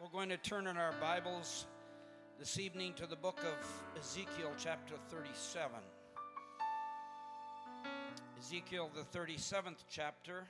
[0.00, 1.66] we're going to turn in our Bibles
[2.38, 5.72] this evening to the book of Ezekiel, chapter 37.
[8.38, 10.44] Ezekiel, the 37th chapter.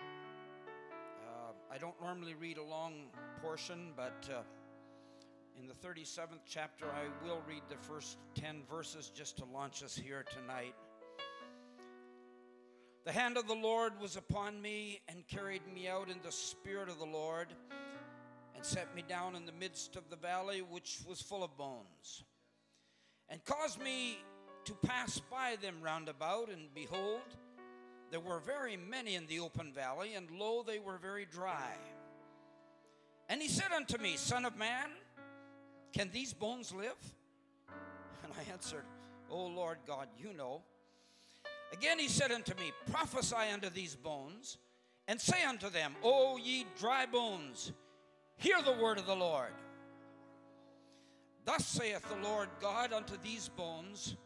[0.00, 0.04] Uh,
[1.70, 3.08] I don't normally read a long
[3.42, 4.40] portion, but uh,
[5.60, 9.94] in the 37th chapter, I will read the first 10 verses just to launch us
[9.94, 10.74] here tonight.
[13.04, 16.88] The hand of the Lord was upon me and carried me out in the spirit
[16.88, 17.48] of the Lord
[18.64, 22.24] set me down in the midst of the valley, which was full of bones,
[23.28, 24.18] and caused me
[24.64, 26.48] to pass by them round about.
[26.48, 27.20] And behold,
[28.10, 31.74] there were very many in the open valley, and lo, they were very dry.
[33.28, 34.88] And he said unto me, Son of man,
[35.92, 36.96] can these bones live?
[38.22, 38.84] And I answered,
[39.30, 40.62] O Lord God, you know.
[41.72, 44.58] Again he said unto me, Prophesy unto these bones,
[45.08, 47.72] and say unto them, O ye dry bones,
[48.36, 49.52] hear the word of the Lord.
[51.44, 54.16] Thus saith the Lord God unto these bones,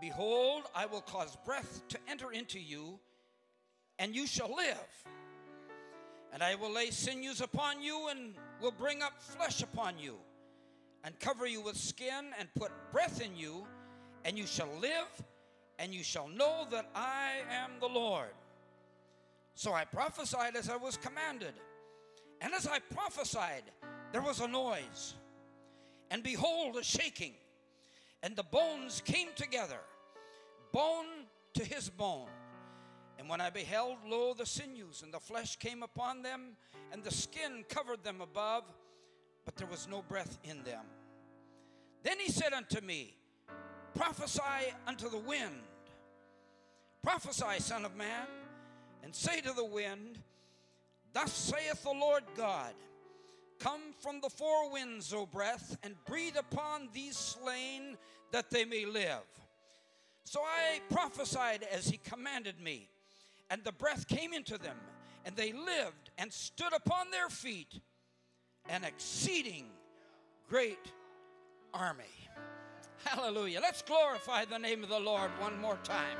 [0.00, 2.98] Behold, I will cause breath to enter into you,
[3.98, 5.06] and you shall live.
[6.32, 10.16] And I will lay sinews upon you, and will bring up flesh upon you,
[11.04, 13.66] and cover you with skin, and put breath in you,
[14.24, 15.24] and you shall live
[15.78, 18.32] and you shall know that I am the Lord.
[19.54, 21.54] So I prophesied as I was commanded.
[22.40, 23.64] And as I prophesied,
[24.12, 25.14] there was a noise.
[26.10, 27.34] And behold, a shaking.
[28.22, 29.80] And the bones came together,
[30.72, 31.06] bone
[31.54, 32.28] to his bone.
[33.18, 36.56] And when I beheld, lo, the sinews and the flesh came upon them,
[36.92, 38.64] and the skin covered them above,
[39.44, 40.84] but there was no breath in them.
[42.02, 43.16] Then he said unto me,
[43.94, 45.62] Prophesy unto the wind.
[47.02, 48.26] Prophesy, Son of Man,
[49.02, 50.18] and say to the wind,
[51.12, 52.74] Thus saith the Lord God
[53.58, 57.96] Come from the four winds, O breath, and breathe upon these slain
[58.32, 59.24] that they may live.
[60.24, 62.88] So I prophesied as he commanded me,
[63.48, 64.76] and the breath came into them,
[65.24, 67.80] and they lived and stood upon their feet,
[68.68, 69.66] an exceeding
[70.48, 70.92] great
[71.72, 72.04] army.
[73.04, 73.60] Hallelujah.
[73.60, 76.18] Let's glorify the name of the Lord one more time.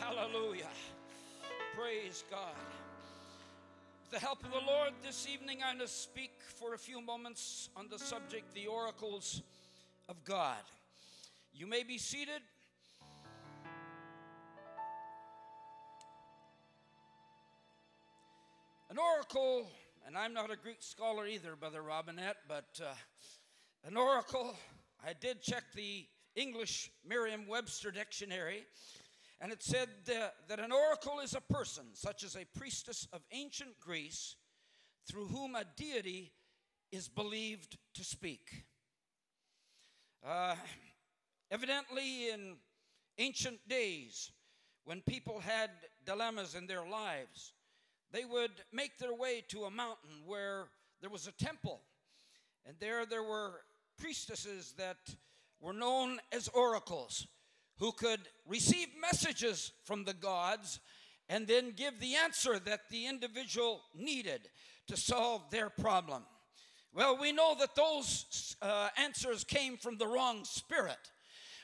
[0.00, 0.32] Hallelujah.
[0.32, 0.68] Hallelujah.
[1.76, 2.54] Praise God.
[4.02, 7.00] With the help of the Lord, this evening I'm going to speak for a few
[7.00, 9.42] moments on the subject, the oracles
[10.08, 10.58] of God.
[11.54, 12.40] You may be seated.
[18.90, 19.68] An oracle,
[20.06, 22.92] and I'm not a Greek scholar either, Brother Robinette, but uh,
[23.86, 24.56] an oracle,
[25.06, 28.64] I did check the English Merriam Webster dictionary,
[29.40, 33.78] and it said that an oracle is a person, such as a priestess of ancient
[33.80, 34.36] Greece,
[35.08, 36.32] through whom a deity
[36.90, 38.64] is believed to speak.
[40.26, 40.56] Uh,
[41.50, 42.56] evidently, in
[43.18, 44.30] ancient days,
[44.84, 45.70] when people had
[46.04, 47.52] dilemmas in their lives,
[48.12, 50.68] they would make their way to a mountain where
[51.00, 51.82] there was a temple.
[52.64, 53.60] And there there were
[53.98, 54.96] priestesses that
[55.60, 57.26] were known as oracles
[57.78, 60.80] who could receive messages from the gods
[61.28, 64.48] and then give the answer that the individual needed
[64.86, 66.22] to solve their problem.
[66.94, 71.10] Well, we know that those uh, answers came from the wrong spirit.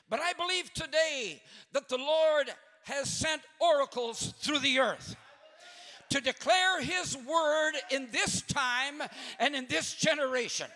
[0.09, 1.41] But I believe today
[1.71, 2.51] that the Lord
[2.83, 5.15] has sent oracles through the earth
[6.09, 9.01] to declare his word in this time
[9.39, 10.67] and in this generation.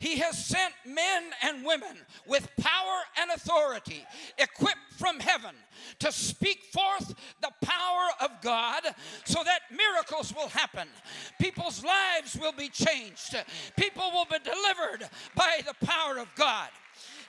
[0.00, 4.04] He has sent men and women with power and authority,
[4.38, 5.54] equipped from heaven,
[5.98, 8.82] to speak forth the power of God
[9.24, 10.88] so that miracles will happen.
[11.40, 13.36] People's lives will be changed.
[13.76, 16.68] People will be delivered by the power of God.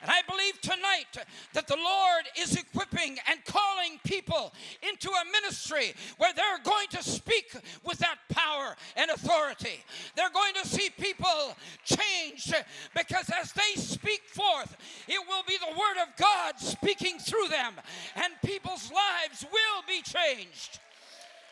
[0.02, 5.94] And I believe tonight that the Lord is equipping and calling people into a ministry
[6.18, 7.54] where they're going to speak
[7.84, 9.84] with that power and authority.
[10.16, 12.54] They're going to see people changed
[12.96, 14.78] because as they speak forth,
[15.08, 17.74] it will be the Word of God speaking through them,
[18.16, 20.80] and people's lives will be changed.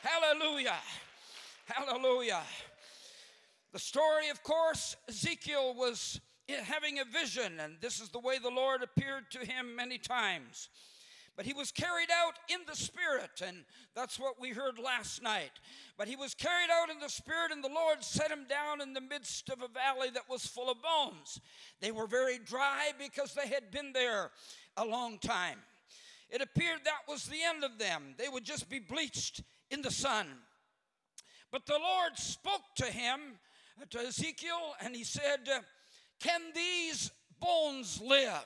[0.01, 0.77] Hallelujah.
[1.66, 2.42] Hallelujah.
[3.74, 6.22] The story, of course, Ezekiel was
[6.56, 10.70] having a vision, and this is the way the Lord appeared to him many times.
[11.36, 13.58] But he was carried out in the Spirit, and
[13.96, 15.52] that's what we heard last night.
[15.96, 18.94] But he was carried out in the Spirit, and the Lord set him down in
[18.94, 21.40] the midst of a valley that was full of bones.
[21.80, 24.32] They were very dry because they had been there
[24.78, 25.60] a long time.
[26.32, 29.92] It appeared that was the end of them, they would just be bleached in the
[29.92, 30.28] sun.
[31.52, 33.20] But the Lord spoke to him,
[33.80, 35.60] uh, to Ezekiel, and he said, uh,
[36.19, 38.46] Can these bones live?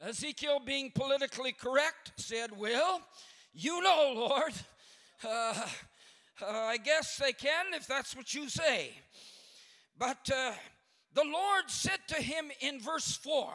[0.00, 3.00] Ezekiel, being politically correct, said, Well,
[3.52, 4.52] you know, Lord.
[5.24, 5.66] Uh,
[6.42, 8.90] uh, I guess they can if that's what you say.
[9.96, 10.52] But uh,
[11.14, 13.52] the Lord said to him in verse 4,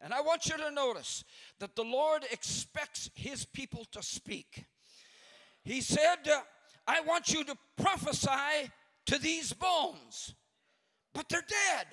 [0.00, 1.24] and I want you to notice
[1.60, 4.64] that the Lord expects his people to speak.
[5.62, 6.18] He said,
[6.86, 8.70] I want you to prophesy
[9.06, 10.34] to these bones,
[11.14, 11.86] but they're dead.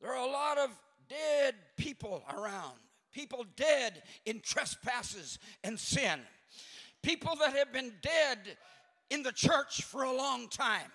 [0.00, 0.70] There are a lot of
[1.08, 2.74] dead people around,
[3.12, 6.20] people dead in trespasses and sin,
[7.02, 8.38] people that have been dead
[9.10, 10.90] in the church for a long time.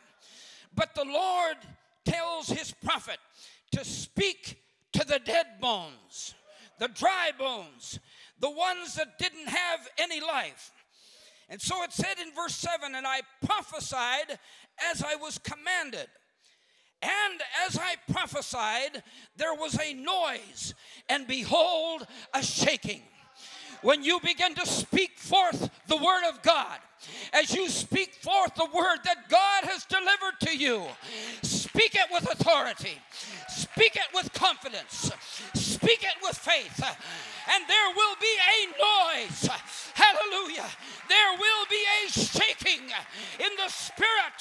[0.75, 1.57] But the Lord
[2.05, 3.17] tells his prophet
[3.71, 4.61] to speak
[4.93, 6.33] to the dead bones,
[6.79, 7.99] the dry bones,
[8.39, 10.71] the ones that didn't have any life.
[11.49, 14.37] And so it said in verse 7 And I prophesied
[14.91, 16.07] as I was commanded.
[17.01, 19.03] And as I prophesied,
[19.37, 20.73] there was a noise,
[21.07, 23.03] and behold, a shaking.
[23.81, 26.79] When you begin to speak forth the word of God,
[27.33, 30.83] as you speak forth the word that God has delivered to you,
[31.41, 32.97] speak it with authority,
[33.47, 35.11] speak it with confidence,
[35.53, 36.83] speak it with faith,
[37.51, 39.49] and there will be a noise.
[39.93, 40.69] Hallelujah.
[41.09, 42.87] There will be a shaking
[43.39, 44.39] in the spirit.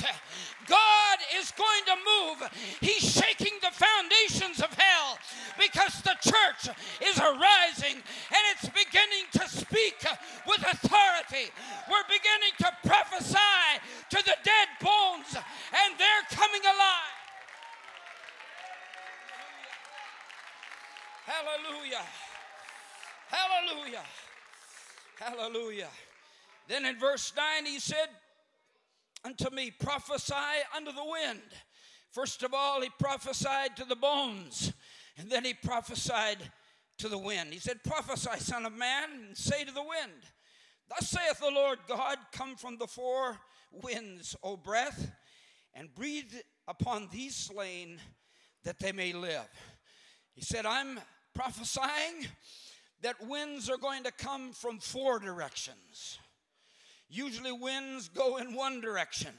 [0.69, 2.39] God is going to move.
[2.81, 5.19] He's shaking the foundations of hell
[5.59, 10.05] because the church is arising and it's beginning to speak
[10.47, 11.51] with authority.
[11.91, 13.37] We're beginning to prophesy
[14.11, 17.19] to the dead bones and they're coming alive.
[21.27, 22.05] Hallelujah.
[23.29, 24.05] Hallelujah.
[25.19, 25.89] Hallelujah.
[26.69, 28.09] Then in verse 9, he said
[29.25, 30.35] unto me, Prophesy
[30.75, 31.43] unto the wind.
[32.13, 34.73] First of all, he prophesied to the bones,
[35.19, 36.39] and then he prophesied
[36.99, 37.53] to the wind.
[37.53, 40.23] He said, Prophesy, son of man, and say to the wind,
[40.89, 43.39] Thus saith the Lord God, Come from the four
[43.71, 45.11] winds, O breath,
[45.75, 46.33] and breathe
[46.67, 48.01] upon these slain
[48.65, 49.49] that they may live.
[50.35, 51.01] He said, I'm
[51.35, 52.27] prophesying
[53.03, 56.19] that winds are going to come from four directions.
[57.09, 59.33] Usually, winds go in one direction.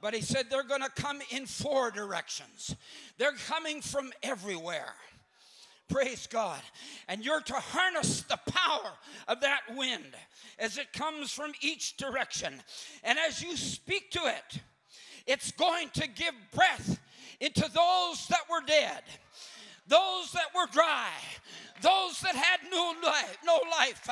[0.00, 2.74] But he said they're going to come in four directions.
[3.18, 4.94] They're coming from everywhere.
[5.88, 6.60] Praise God.
[7.08, 8.92] And you're to harness the power
[9.28, 10.14] of that wind
[10.58, 12.54] as it comes from each direction.
[13.04, 14.60] And as you speak to it,
[15.26, 16.98] it's going to give breath
[17.40, 19.02] into those that were dead
[19.88, 21.10] those that were dry,
[21.82, 24.08] those that had no life, no life.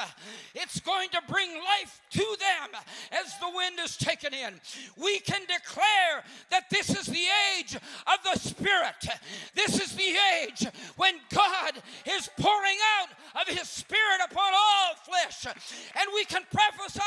[0.55, 2.81] It's going to bring life to them
[3.13, 4.61] as the wind is taken in.
[4.97, 7.27] We can declare that this is the
[7.57, 9.07] age of the Spirit.
[9.55, 10.13] This is the
[10.43, 15.47] age when God is pouring out of His Spirit upon all flesh.
[15.47, 17.01] And we can prophesy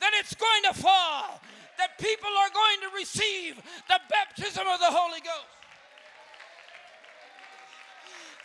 [0.00, 1.40] that it's going to fall,
[1.78, 3.56] that people are going to receive
[3.86, 5.59] the baptism of the Holy Ghost.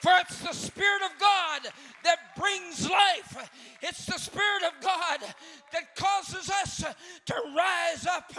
[0.05, 1.61] For it's the Spirit of God
[2.03, 3.49] that brings life.
[3.81, 5.19] It's the Spirit of God
[5.73, 6.83] that causes us
[7.25, 8.31] to rise up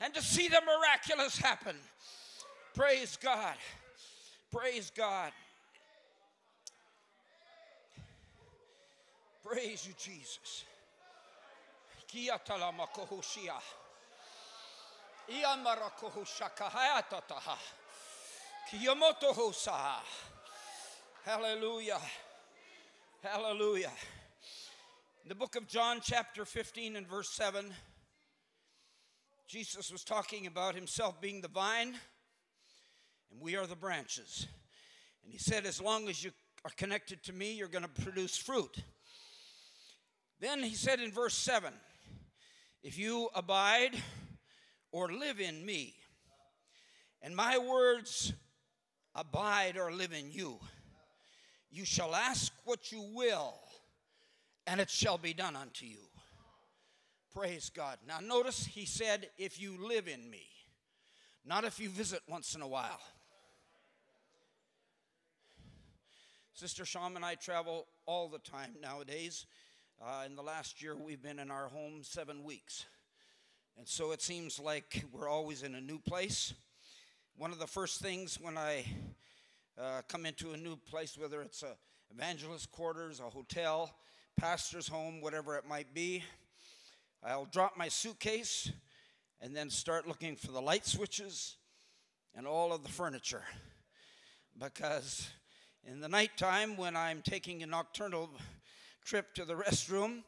[0.00, 1.76] and to see the miraculous happen.
[2.74, 3.54] Praise God.
[4.50, 5.30] Praise God.
[9.44, 10.64] Praise you, Jesus.
[18.68, 20.00] Kiyamoto hosaha.
[21.24, 22.02] Hallelujah.
[23.22, 23.92] Hallelujah.
[25.22, 27.72] In the book of John, chapter 15, and verse 7,
[29.48, 31.94] Jesus was talking about himself being the vine,
[33.30, 34.46] and we are the branches.
[35.22, 36.30] And he said, As long as you
[36.62, 38.76] are connected to me, you're going to produce fruit.
[40.40, 41.72] Then he said in verse 7
[42.82, 43.96] If you abide
[44.92, 45.94] or live in me,
[47.22, 48.34] and my words
[49.14, 50.60] abide or live in you,
[51.74, 53.54] you shall ask what you will,
[54.66, 55.98] and it shall be done unto you.
[57.34, 57.98] Praise God.
[58.06, 60.46] Now, notice he said, if you live in me,
[61.44, 63.00] not if you visit once in a while.
[66.52, 69.46] Sister Shalm and I travel all the time nowadays.
[70.00, 72.86] Uh, in the last year, we've been in our home seven weeks.
[73.76, 76.54] And so it seems like we're always in a new place.
[77.36, 78.84] One of the first things when I
[79.80, 81.76] uh, come into a new place, whether it's a
[82.12, 83.92] evangelist quarters, a hotel,
[84.36, 86.22] pastor's home, whatever it might be,
[87.24, 88.70] I'll drop my suitcase
[89.40, 91.56] and then start looking for the light switches
[92.34, 93.42] and all of the furniture.
[94.62, 95.28] Because
[95.84, 98.30] in the nighttime, when I'm taking a nocturnal
[99.04, 100.22] trip to the restroom,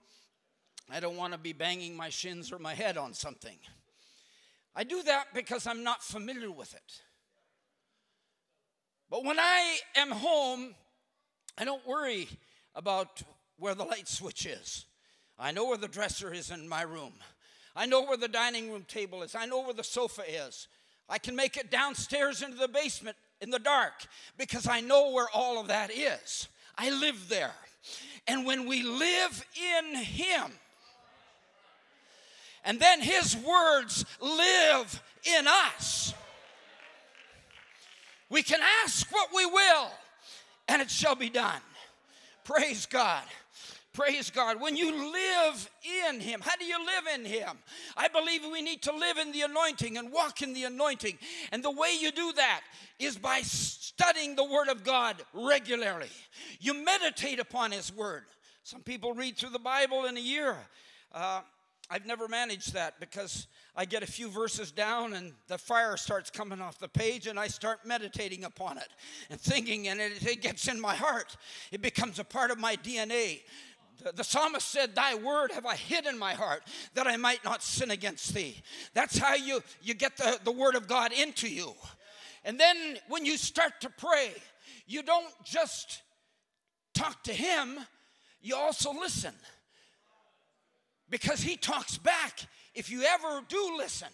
[0.90, 3.58] I don't want to be banging my shins or my head on something.
[4.74, 7.02] I do that because I'm not familiar with it.
[9.10, 10.74] But when I am home,
[11.56, 12.28] I don't worry
[12.74, 13.22] about
[13.58, 14.84] where the light switch is.
[15.38, 17.12] I know where the dresser is in my room.
[17.74, 19.34] I know where the dining room table is.
[19.34, 20.68] I know where the sofa is.
[21.08, 24.06] I can make it downstairs into the basement in the dark
[24.38, 26.48] because I know where all of that is.
[26.76, 27.54] I live there.
[28.26, 29.44] And when we live
[29.78, 30.52] in Him,
[32.64, 35.02] and then His words live
[35.38, 36.12] in us,
[38.30, 39.90] we can ask what we will,
[40.68, 41.60] and it shall be done.
[42.44, 43.24] Praise God.
[43.92, 44.60] Praise God.
[44.60, 45.70] When you live
[46.08, 47.56] in Him, how do you live in Him?
[47.96, 51.16] I believe we need to live in the anointing and walk in the anointing.
[51.50, 52.60] And the way you do that
[52.98, 56.10] is by studying the Word of God regularly.
[56.60, 58.24] You meditate upon His Word.
[58.64, 60.56] Some people read through the Bible in a year.
[61.10, 61.40] Uh,
[61.88, 66.30] I've never managed that because I get a few verses down and the fire starts
[66.30, 68.88] coming off the page and I start meditating upon it
[69.30, 71.36] and thinking, and it, it gets in my heart.
[71.70, 73.40] It becomes a part of my DNA.
[74.02, 76.62] The, the psalmist said, Thy word have I hid in my heart
[76.94, 78.62] that I might not sin against thee.
[78.94, 81.74] That's how you, you get the, the word of God into you.
[82.44, 82.76] And then
[83.08, 84.32] when you start to pray,
[84.86, 86.02] you don't just
[86.94, 87.78] talk to Him,
[88.40, 89.34] you also listen
[91.10, 94.08] because he talks back if you ever do listen.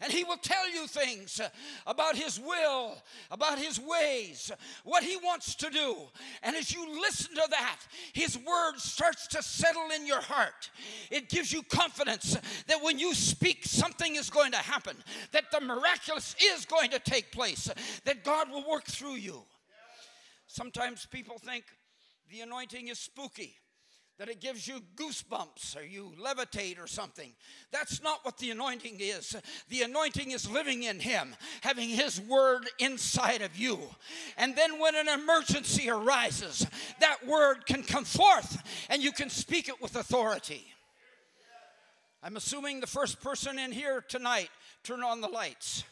[0.00, 1.40] And he will tell you things
[1.86, 2.96] about his will,
[3.30, 4.50] about his ways,
[4.82, 5.96] what he wants to do.
[6.42, 7.78] And as you listen to that,
[8.12, 10.70] his word starts to settle in your heart.
[11.10, 14.96] It gives you confidence that when you speak, something is going to happen,
[15.32, 17.70] that the miraculous is going to take place,
[18.04, 19.42] that God will work through you.
[20.48, 21.64] Sometimes people think
[22.30, 23.54] the anointing is spooky
[24.18, 27.32] that it gives you goosebumps or you levitate or something.
[27.72, 29.34] That's not what the anointing is.
[29.68, 33.78] The anointing is living in Him, having His word inside of you.
[34.36, 36.66] And then when an emergency arises,
[37.00, 40.64] that word can come forth and you can speak it with authority.
[42.22, 44.48] I'm assuming the first person in here tonight
[44.84, 45.84] turn on the lights.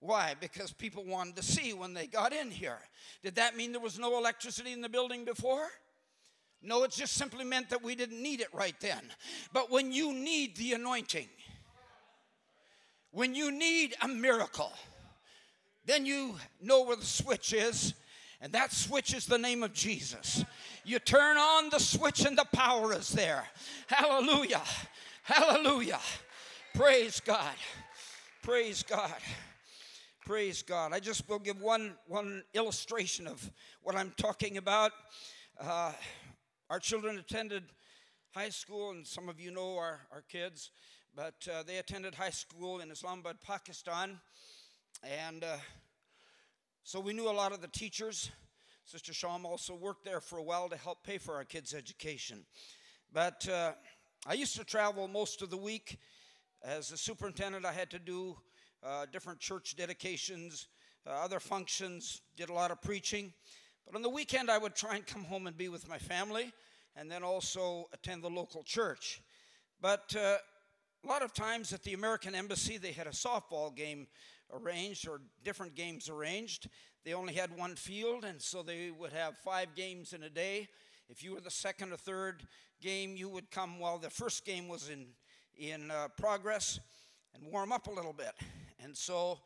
[0.00, 0.34] Why?
[0.38, 2.78] Because people wanted to see when they got in here.
[3.24, 5.66] Did that mean there was no electricity in the building before?
[6.62, 9.00] No, it just simply meant that we didn't need it right then.
[9.52, 11.28] But when you need the anointing,
[13.12, 14.72] when you need a miracle,
[15.86, 17.94] then you know where the switch is,
[18.40, 20.44] and that switch is the name of Jesus.
[20.84, 23.44] You turn on the switch, and the power is there.
[23.86, 24.62] Hallelujah!
[25.22, 26.00] Hallelujah!
[26.74, 27.54] Praise God!
[28.42, 29.14] Praise God!
[30.28, 30.92] Praise God.
[30.92, 33.50] I just will give one, one illustration of
[33.82, 34.92] what I'm talking about.
[35.58, 35.92] Uh,
[36.70, 37.62] our children attended
[38.34, 40.70] high school, and some of you know our, our kids,
[41.16, 44.20] but uh, they attended high school in Islamabad, Pakistan.
[45.02, 45.56] And uh,
[46.84, 48.30] so we knew a lot of the teachers.
[48.84, 52.44] Sister Shalm also worked there for a while to help pay for our kids' education.
[53.14, 53.72] But uh,
[54.26, 55.98] I used to travel most of the week.
[56.62, 58.36] As a superintendent, I had to do
[58.84, 60.68] uh, different church dedications,
[61.06, 63.32] uh, other functions, did a lot of preaching.
[63.88, 66.52] But on the weekend, I would try and come home and be with my family
[66.94, 69.22] and then also attend the local church.
[69.80, 70.36] But uh,
[71.02, 74.06] a lot of times at the American Embassy, they had a softball game
[74.52, 76.68] arranged or different games arranged.
[77.04, 80.68] They only had one field, and so they would have five games in a day.
[81.08, 82.42] If you were the second or third
[82.82, 85.06] game, you would come while the first game was in,
[85.56, 86.78] in uh, progress
[87.34, 88.34] and warm up a little bit.
[88.84, 89.38] And so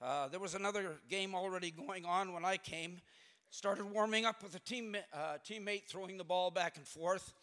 [0.00, 3.02] uh, there was another game already going on when I came,
[3.52, 7.34] started warming up with a team, uh, teammate throwing the ball back and forth.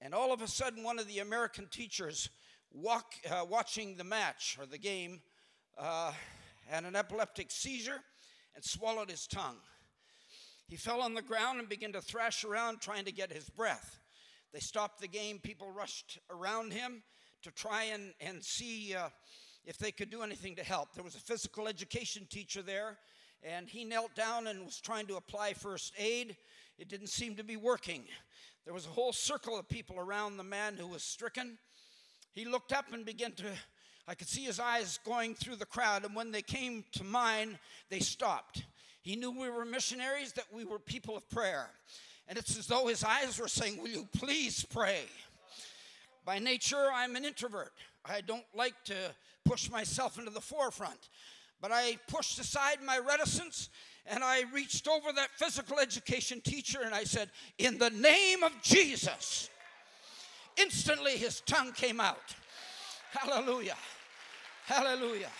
[0.00, 2.28] And all of a sudden, one of the American teachers
[2.72, 5.20] walk, uh, watching the match or the game
[5.78, 6.10] uh,
[6.68, 8.00] had an epileptic seizure
[8.56, 9.58] and swallowed his tongue.
[10.66, 14.00] He fell on the ground and began to thrash around trying to get his breath.
[14.52, 15.38] They stopped the game.
[15.38, 17.04] People rushed around him
[17.42, 19.10] to try and, and see uh,
[19.64, 20.92] if they could do anything to help.
[20.92, 22.98] There was a physical education teacher there
[23.42, 26.36] and he knelt down and was trying to apply first aid.
[26.78, 28.04] It didn't seem to be working.
[28.64, 31.58] There was a whole circle of people around the man who was stricken.
[32.32, 33.46] He looked up and began to,
[34.06, 37.58] I could see his eyes going through the crowd, and when they came to mine,
[37.88, 38.64] they stopped.
[39.02, 41.70] He knew we were missionaries, that we were people of prayer.
[42.28, 45.02] And it's as though his eyes were saying, Will you please pray?
[46.24, 47.72] By nature, I'm an introvert.
[48.04, 48.94] I don't like to
[49.44, 51.08] push myself into the forefront.
[51.60, 53.68] But I pushed aside my reticence
[54.06, 58.52] and I reached over that physical education teacher and I said, In the name of
[58.62, 59.50] Jesus.
[60.56, 62.34] Instantly his tongue came out.
[63.12, 63.76] Hallelujah.
[64.66, 65.30] Hallelujah.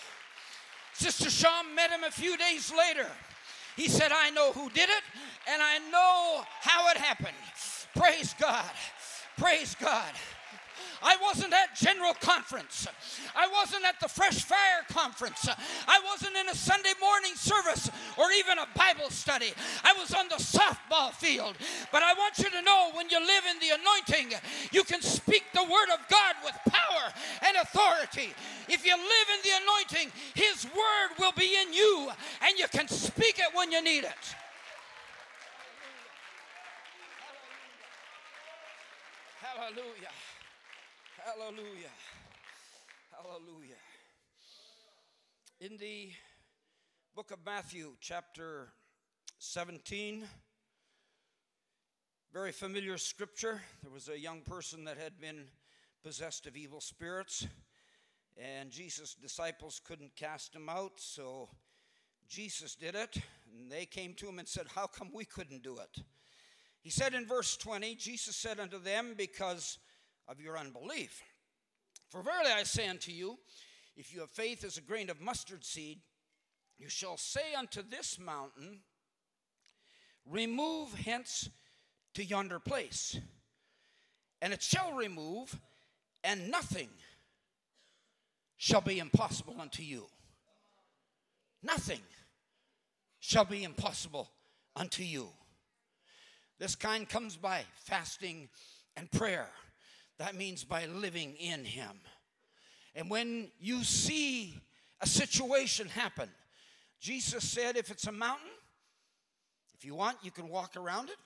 [0.94, 3.06] Sister Shalm met him a few days later.
[3.76, 5.02] He said, I know who did it
[5.48, 7.36] and I know how it happened.
[7.96, 8.70] Praise God.
[9.38, 10.12] Praise God.
[11.02, 12.86] I wasn't at General Conference.
[13.34, 15.48] I wasn't at the Fresh Fire Conference.
[15.88, 19.52] I wasn't in a Sunday morning service or even a Bible study.
[19.82, 21.56] I was on the softball field.
[21.92, 24.38] But I want you to know when you live in the anointing,
[24.72, 27.12] you can speak the word of God with power
[27.46, 28.34] and authority.
[28.68, 32.10] If you live in the anointing, His word will be in you
[32.46, 34.36] and you can speak it when you need it.
[39.40, 40.10] Hallelujah.
[41.24, 41.90] Hallelujah.
[43.12, 43.76] Hallelujah.
[45.60, 46.10] In the
[47.14, 48.68] book of Matthew, chapter
[49.38, 50.24] 17,
[52.32, 53.60] very familiar scripture.
[53.82, 55.44] There was a young person that had been
[56.02, 57.46] possessed of evil spirits,
[58.38, 61.50] and Jesus' disciples couldn't cast him out, so
[62.28, 63.18] Jesus did it.
[63.52, 66.02] And they came to him and said, How come we couldn't do it?
[66.80, 69.76] He said in verse 20, Jesus said unto them, Because
[70.30, 71.22] of your unbelief.
[72.08, 73.38] For verily I say unto you,
[73.96, 75.98] if you have faith as a grain of mustard seed,
[76.78, 78.80] you shall say unto this mountain,
[80.24, 81.50] Remove hence
[82.14, 83.18] to yonder place,
[84.40, 85.58] and it shall remove,
[86.22, 86.88] and nothing
[88.56, 90.06] shall be impossible unto you.
[91.62, 92.00] Nothing
[93.18, 94.30] shall be impossible
[94.76, 95.28] unto you.
[96.58, 98.48] This kind comes by fasting
[98.96, 99.48] and prayer.
[100.20, 101.98] That means by living in Him.
[102.94, 104.54] And when you see
[105.00, 106.28] a situation happen,
[107.00, 108.50] Jesus said, if it's a mountain,
[109.72, 111.16] if you want, you can walk around it,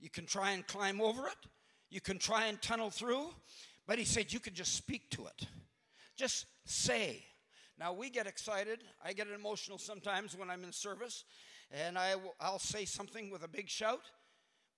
[0.00, 1.36] you can try and climb over it,
[1.88, 3.28] you can try and tunnel through,
[3.86, 5.46] but He said, you can just speak to it.
[6.16, 7.22] Just say.
[7.78, 8.80] Now, we get excited.
[9.04, 11.22] I get emotional sometimes when I'm in service,
[11.70, 14.02] and I, I'll say something with a big shout.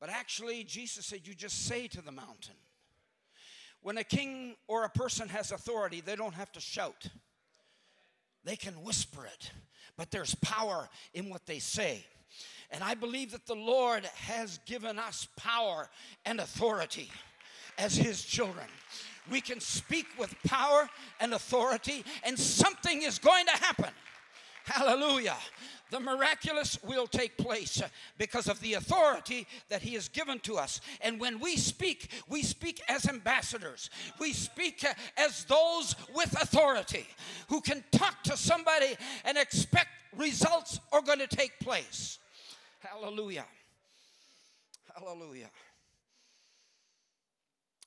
[0.00, 2.56] But actually, Jesus said, You just say to the mountain.
[3.84, 7.06] When a king or a person has authority, they don't have to shout,
[8.42, 9.50] they can whisper it,
[9.98, 12.02] but there's power in what they say.
[12.70, 15.90] And I believe that the Lord has given us power
[16.24, 17.10] and authority
[17.76, 18.64] as His children.
[19.30, 20.88] We can speak with power
[21.20, 23.90] and authority, and something is going to happen.
[24.64, 25.36] Hallelujah
[25.94, 27.80] the miraculous will take place
[28.18, 30.80] because of the authority that He has given to us.
[31.00, 34.84] And when we speak, we speak as ambassadors, we speak
[35.16, 37.06] as those with authority
[37.48, 42.18] who can talk to somebody and expect results are going to take place.
[42.80, 43.46] Hallelujah.
[44.98, 45.50] Hallelujah.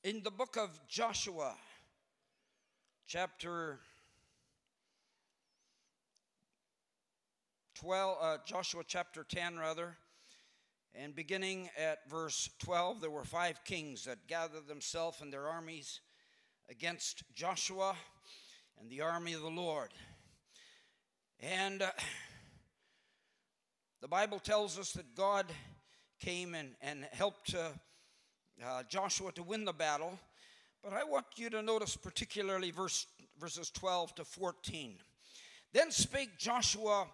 [0.06, 1.56] In the book of Joshua,
[3.06, 3.80] chapter
[7.82, 9.96] 12, uh, Joshua chapter 10, rather,
[10.96, 16.00] and beginning at verse 12, there were five kings that gathered themselves and their armies
[16.72, 17.96] against Joshua
[18.80, 19.90] and the army of the Lord.
[21.40, 21.92] And uh,
[24.02, 25.46] the Bible tells us that God
[26.20, 27.70] came and, and helped uh,
[28.66, 30.18] uh, Joshua to win the battle.
[30.84, 33.06] But I want you to notice particularly verse,
[33.40, 34.96] verses 12 to 14.
[35.74, 37.08] Then spake Joshua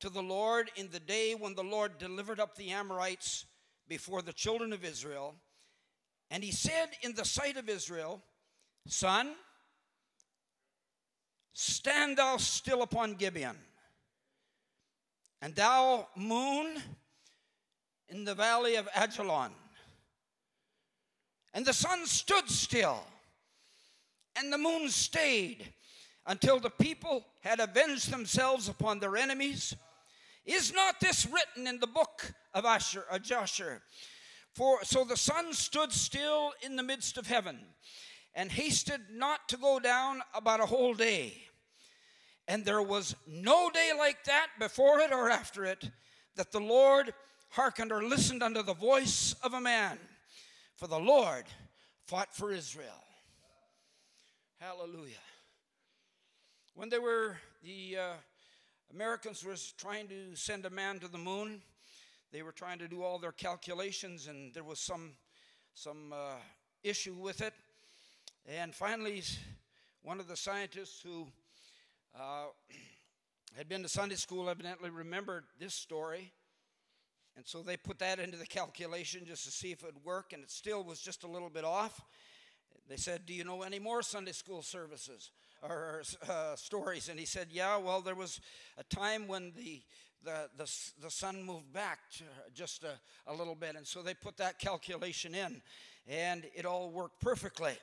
[0.00, 3.46] to the Lord in the day when the Lord delivered up the Amorites
[3.88, 5.34] before the children of Israel.
[6.30, 8.22] And he said in the sight of Israel,
[8.86, 9.32] Sun,
[11.52, 13.56] stand thou still upon Gibeon,
[15.42, 16.82] and thou, moon,
[18.08, 19.50] in the valley of Ajalon.
[21.52, 23.02] And the sun stood still,
[24.36, 25.72] and the moon stayed
[26.26, 29.74] until the people had avenged themselves upon their enemies
[30.48, 33.78] is not this written in the book of Jasher, of Joshua?
[34.54, 37.58] For so the sun stood still in the midst of heaven,
[38.34, 41.42] and hasted not to go down about a whole day.
[42.46, 45.90] And there was no day like that before it or after it
[46.36, 47.12] that the Lord
[47.50, 49.98] hearkened or listened unto the voice of a man.
[50.76, 51.44] For the Lord
[52.06, 53.04] fought for Israel.
[54.60, 55.16] Hallelujah.
[56.74, 58.12] When they were, the uh,
[58.94, 61.60] Americans were trying to send a man to the moon,
[62.32, 65.12] they were trying to do all their calculations, and there was some,
[65.74, 66.36] some uh,
[66.82, 67.52] issue with it.
[68.46, 69.22] And finally,
[70.02, 71.26] one of the scientists who
[72.18, 72.46] uh,
[73.56, 76.32] had been to Sunday school evidently remembered this story.
[77.36, 80.32] And so they put that into the calculation just to see if it would work,
[80.32, 82.00] and it still was just a little bit off.
[82.88, 85.30] They said, Do you know any more Sunday school services
[85.62, 87.08] or uh, stories?
[87.08, 88.40] And he said, Yeah, well, there was
[88.76, 89.82] a time when the
[90.24, 92.00] the, the, the sun moved back
[92.54, 92.98] just a,
[93.30, 93.76] a little bit.
[93.76, 95.62] And so they put that calculation in,
[96.08, 97.74] and it all worked perfectly.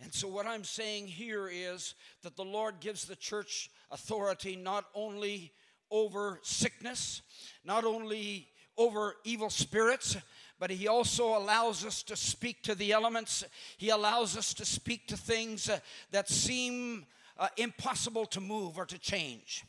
[0.00, 4.84] And so, what I'm saying here is that the Lord gives the church authority not
[4.94, 5.52] only
[5.90, 7.22] over sickness,
[7.64, 10.16] not only over evil spirits,
[10.58, 13.44] but He also allows us to speak to the elements.
[13.76, 15.78] He allows us to speak to things uh,
[16.10, 17.06] that seem
[17.38, 19.64] uh, impossible to move or to change.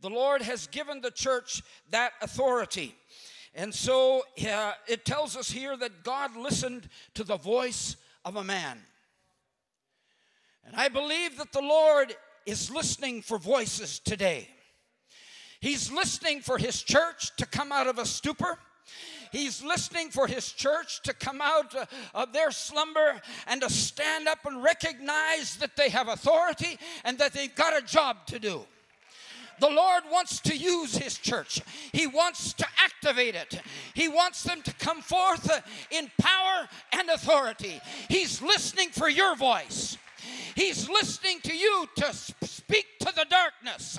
[0.00, 2.94] The Lord has given the church that authority.
[3.54, 8.44] And so uh, it tells us here that God listened to the voice of a
[8.44, 8.78] man.
[10.64, 12.14] And I believe that the Lord
[12.46, 14.48] is listening for voices today.
[15.60, 18.58] He's listening for his church to come out of a stupor.
[19.30, 24.28] He's listening for his church to come out uh, of their slumber and to stand
[24.28, 28.62] up and recognize that they have authority and that they've got a job to do.
[29.60, 31.60] The Lord wants to use His church,
[31.92, 33.60] He wants to activate it,
[33.94, 35.50] He wants them to come forth
[35.90, 37.80] in power and authority.
[38.08, 39.98] He's listening for your voice.
[40.54, 43.98] He's listening to you to speak to the darkness.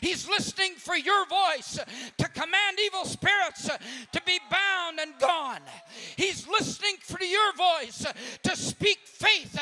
[0.00, 1.78] He's listening for your voice
[2.18, 3.68] to command evil spirits
[4.12, 5.60] to be bound and gone.
[6.16, 8.04] He's listening for your voice
[8.42, 9.58] to speak faith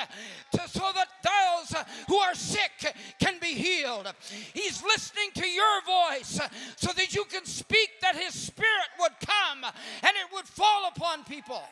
[0.52, 4.12] to, so that those who are sick can be healed.
[4.54, 6.40] He's listening to your voice
[6.76, 11.24] so that you can speak that His Spirit would come and it would fall upon
[11.24, 11.62] people.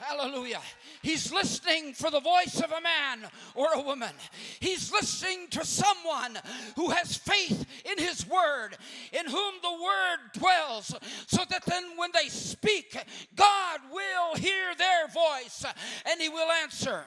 [0.00, 0.62] Hallelujah.
[1.02, 4.14] He's listening for the voice of a man or a woman.
[4.58, 6.38] He's listening to someone
[6.74, 8.70] who has faith in his word,
[9.12, 10.94] in whom the word dwells,
[11.26, 12.96] so that then when they speak,
[13.36, 15.66] God will hear their voice
[16.10, 17.04] and he will answer.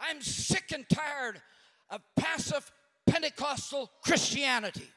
[0.00, 1.40] I'm sick and tired
[1.88, 2.70] of passive
[3.06, 4.88] Pentecostal Christianity.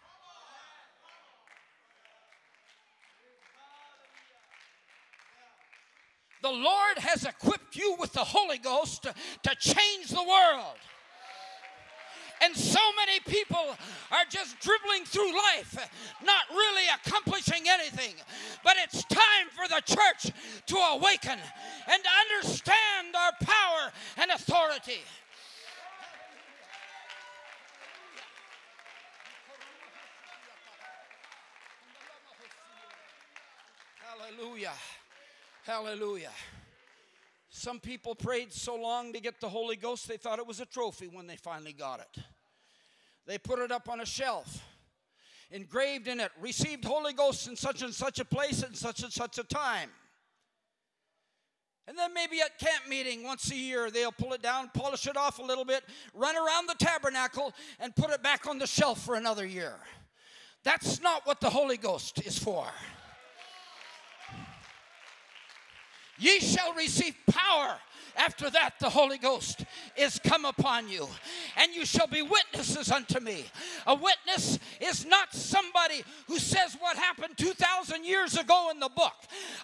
[6.48, 10.78] The Lord has equipped you with the Holy Ghost to, to change the world.
[12.40, 13.76] And so many people
[14.12, 15.76] are just dribbling through life,
[16.24, 18.16] not really accomplishing anything.
[18.64, 20.34] But it's time for the church
[20.68, 21.38] to awaken
[21.92, 25.02] and understand our power and authority.
[34.00, 34.72] Hallelujah.
[35.68, 36.32] Hallelujah.
[37.50, 40.66] Some people prayed so long to get the Holy Ghost, they thought it was a
[40.66, 42.24] trophy when they finally got it.
[43.26, 44.64] They put it up on a shelf,
[45.52, 49.12] engraved in it, received Holy Ghost in such and such a place and such and
[49.12, 49.90] such a time.
[51.86, 55.18] And then maybe at camp meeting once a year, they'll pull it down, polish it
[55.18, 59.04] off a little bit, run around the tabernacle, and put it back on the shelf
[59.04, 59.76] for another year.
[60.64, 62.68] That's not what the Holy Ghost is for.
[66.20, 67.78] Ye shall receive power.
[68.16, 69.64] After that, the Holy Ghost
[69.96, 71.08] is come upon you,
[71.56, 73.46] and you shall be witnesses unto me.
[73.86, 79.14] A witness is not somebody who says what happened 2,000 years ago in the book,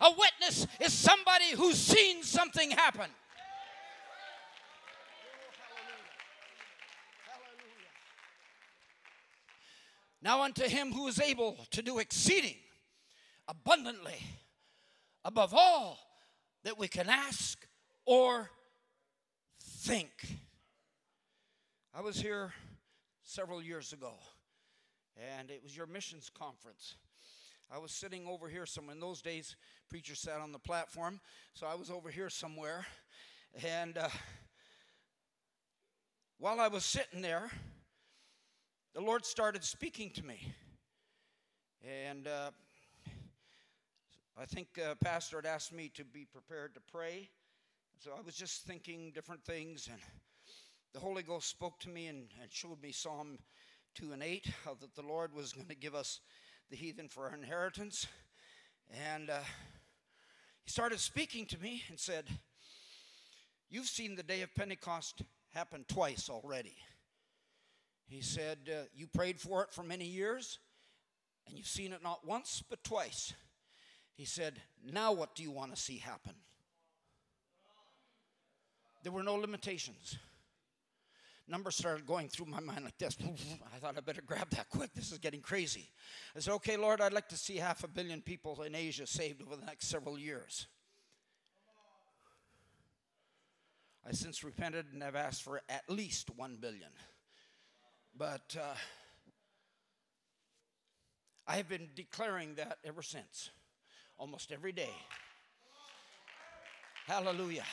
[0.02, 3.10] a witness is somebody who's seen something happen.
[10.22, 12.56] Now, unto him who is able to do exceeding
[13.48, 14.22] abundantly
[15.26, 16.00] above all
[16.64, 17.68] that we can ask
[18.06, 18.50] or
[19.62, 20.12] think.
[21.94, 22.54] I was here
[23.24, 24.14] several years ago,
[25.38, 26.96] and it was your missions conference.
[27.72, 28.94] I was sitting over here somewhere.
[28.94, 29.56] In those days,
[29.90, 31.20] preachers sat on the platform,
[31.54, 32.86] so I was over here somewhere.
[33.68, 34.10] And uh,
[36.38, 37.50] while I was sitting there,
[38.94, 40.54] the Lord started speaking to me.
[41.84, 42.52] And uh,
[44.36, 47.30] I think uh, Pastor had asked me to be prepared to pray.
[48.00, 50.02] So I was just thinking different things, and
[50.92, 53.38] the Holy Ghost spoke to me and, and showed me Psalm
[53.94, 56.20] 2 and 8, how that the Lord was going to give us
[56.72, 58.08] the heathen for our inheritance.
[59.12, 59.40] And uh,
[60.64, 62.26] he started speaking to me and said,
[63.70, 65.22] You've seen the day of Pentecost
[65.54, 66.76] happen twice already.
[68.08, 70.58] He said, uh, You prayed for it for many years,
[71.46, 73.34] and you've seen it not once, but twice.
[74.16, 76.34] He said, Now what do you want to see happen?
[79.04, 80.18] There were no limitations.
[81.46, 83.18] Numbers started going through my mind like this.
[83.76, 84.94] I thought I better grab that quick.
[84.94, 85.90] This is getting crazy.
[86.36, 89.42] I said, Okay, Lord, I'd like to see half a billion people in Asia saved
[89.42, 90.68] over the next several years.
[94.08, 96.90] I since repented and have asked for at least one billion.
[98.18, 98.76] But uh,
[101.48, 103.50] I have been declaring that ever since,
[104.18, 104.94] almost every day.
[107.08, 107.66] Hallelujah.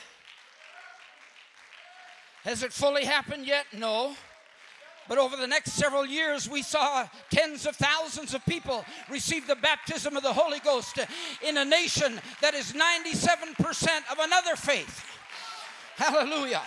[2.43, 3.65] Has it fully happened yet?
[3.73, 4.15] No.
[5.07, 9.55] But over the next several years, we saw tens of thousands of people receive the
[9.55, 10.99] baptism of the Holy Ghost
[11.45, 15.05] in a nation that is 97% of another faith.
[15.95, 16.61] Hallelujah.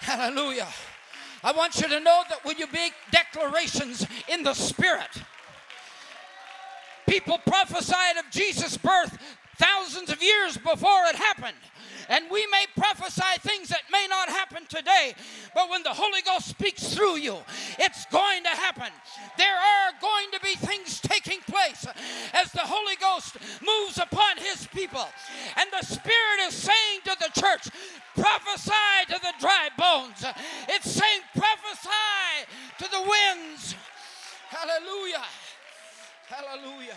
[0.00, 0.68] Hallelujah.
[1.42, 5.22] I want you to know that when you make declarations in the Spirit,
[7.08, 9.18] people prophesied of Jesus' birth
[9.56, 11.56] thousands of years before it happened.
[12.08, 15.14] And we may prophesy things that may not happen today,
[15.54, 17.38] but when the Holy Ghost speaks through you,
[17.78, 18.92] it's going to happen.
[19.38, 21.86] There are going to be things taking place
[22.34, 25.06] as the Holy Ghost moves upon his people.
[25.56, 27.68] And the Spirit is saying to the church,
[28.14, 30.24] prophesy to the dry bones.
[30.68, 32.44] It's saying, prophesy
[32.80, 33.74] to the winds.
[34.50, 35.24] Hallelujah.
[36.26, 36.96] Hallelujah.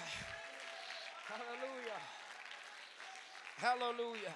[1.27, 2.01] Hallelujah.
[3.57, 4.35] Hallelujah.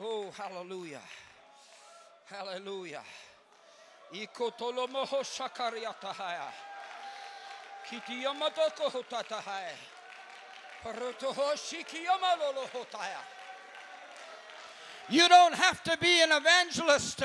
[0.00, 1.00] Oh, hallelujah.
[2.26, 3.02] Hallelujah.
[4.14, 6.52] Ikotolomoho shakariatahaya.
[7.90, 9.76] Kitiyamatoko hotatahaya.
[10.84, 13.22] Parotoho shikiyamalolotaya.
[15.08, 17.24] You don't have to be an evangelist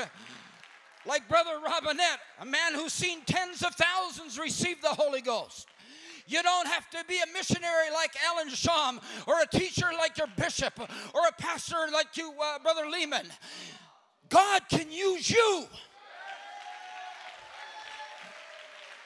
[1.06, 5.68] like Brother Robinette, a man who's seen tens of thousands receive the Holy Ghost.
[6.26, 10.28] You don't have to be a missionary like Allan Shalm or a teacher like your
[10.36, 13.26] bishop or a pastor like you, uh, Brother Lehman.
[14.30, 15.66] God can use you.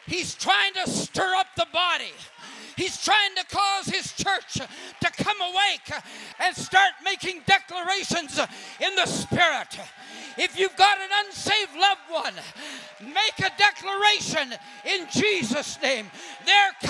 [0.07, 2.13] He's trying to stir up the body.
[2.77, 6.03] He's trying to cause his church to come awake
[6.39, 8.39] and start making declarations
[8.81, 9.77] in the spirit.
[10.39, 12.35] If you've got an unsaved loved one,
[13.03, 14.55] make a declaration
[14.87, 16.07] in Jesus' name.
[16.47, 16.88] They're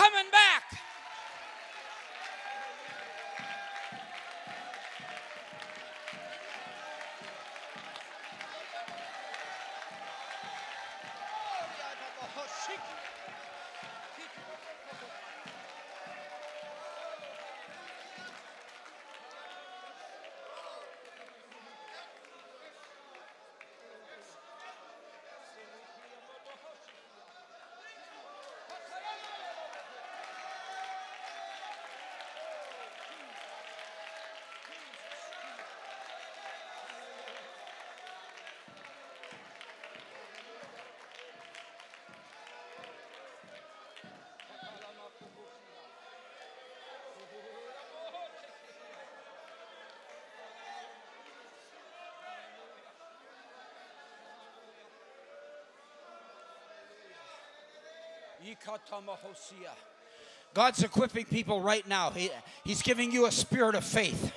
[60.54, 62.10] God's equipping people right now.
[62.10, 62.30] He,
[62.64, 64.32] he's giving you a spirit of faith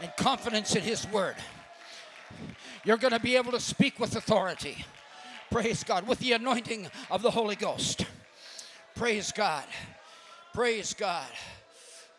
[0.00, 1.36] and confidence in His word.
[2.84, 4.84] You're going to be able to speak with authority.
[5.50, 6.06] Praise God.
[6.06, 8.06] With the anointing of the Holy Ghost.
[8.94, 9.64] Praise God.
[10.52, 11.30] Praise God.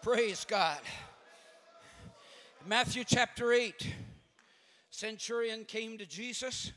[0.01, 0.79] Praise God.
[2.67, 3.93] Matthew chapter 8.
[4.89, 6.71] Centurion came to Jesus.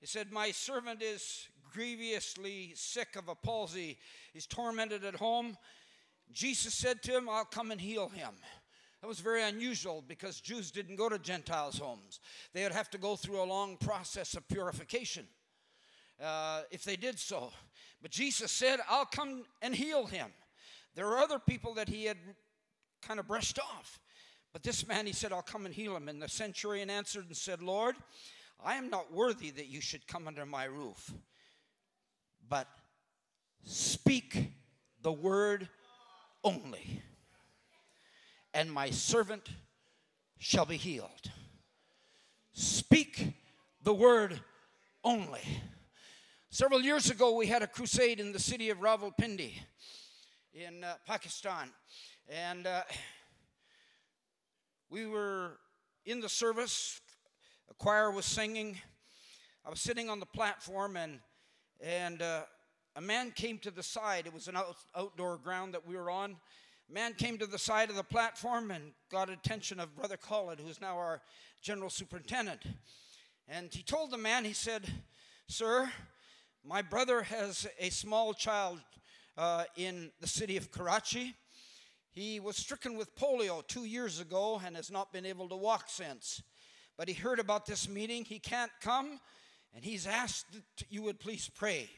[0.00, 3.98] He said, My servant is grievously sick of a palsy.
[4.32, 5.56] He's tormented at home.
[6.32, 8.32] Jesus said to him, I'll come and heal him.
[9.00, 12.20] That was very unusual because Jews didn't go to Gentiles' homes.
[12.52, 15.26] They would have to go through a long process of purification
[16.22, 17.52] uh, if they did so.
[18.00, 20.28] But Jesus said, I'll come and heal him.
[20.94, 22.18] There are other people that he had
[23.00, 23.98] kind of brushed off.
[24.52, 26.08] But this man, he said, I'll come and heal him.
[26.08, 27.96] And the centurion answered and said, Lord,
[28.64, 31.12] I am not worthy that you should come under my roof
[32.52, 32.68] but
[33.64, 34.52] speak
[35.00, 35.70] the word
[36.44, 37.02] only,
[38.52, 39.48] and my servant
[40.38, 41.30] shall be healed.
[42.52, 43.32] Speak
[43.82, 44.38] the word
[45.02, 45.40] only.
[46.50, 49.54] Several years ago, we had a crusade in the city of Rawalpindi
[50.52, 51.70] in uh, Pakistan.
[52.28, 52.82] And uh,
[54.90, 55.52] we were
[56.04, 57.00] in the service,
[57.70, 58.76] a choir was singing.
[59.64, 61.20] I was sitting on the platform, and,
[61.82, 62.42] and uh,
[62.94, 64.26] a man came to the side.
[64.26, 66.36] It was an out, outdoor ground that we were on.
[66.88, 70.60] A man came to the side of the platform and got attention of Brother Collett,
[70.60, 71.20] who's now our
[71.60, 72.60] general superintendent.
[73.48, 74.88] And he told the man, he said,
[75.48, 75.90] Sir,
[76.64, 78.78] my brother has a small child
[79.36, 81.34] uh, in the city of Karachi.
[82.10, 85.84] He was stricken with polio two years ago and has not been able to walk
[85.88, 86.42] since.
[86.96, 88.24] But he heard about this meeting.
[88.24, 89.18] He can't come,
[89.74, 91.88] and he's asked that you would please pray.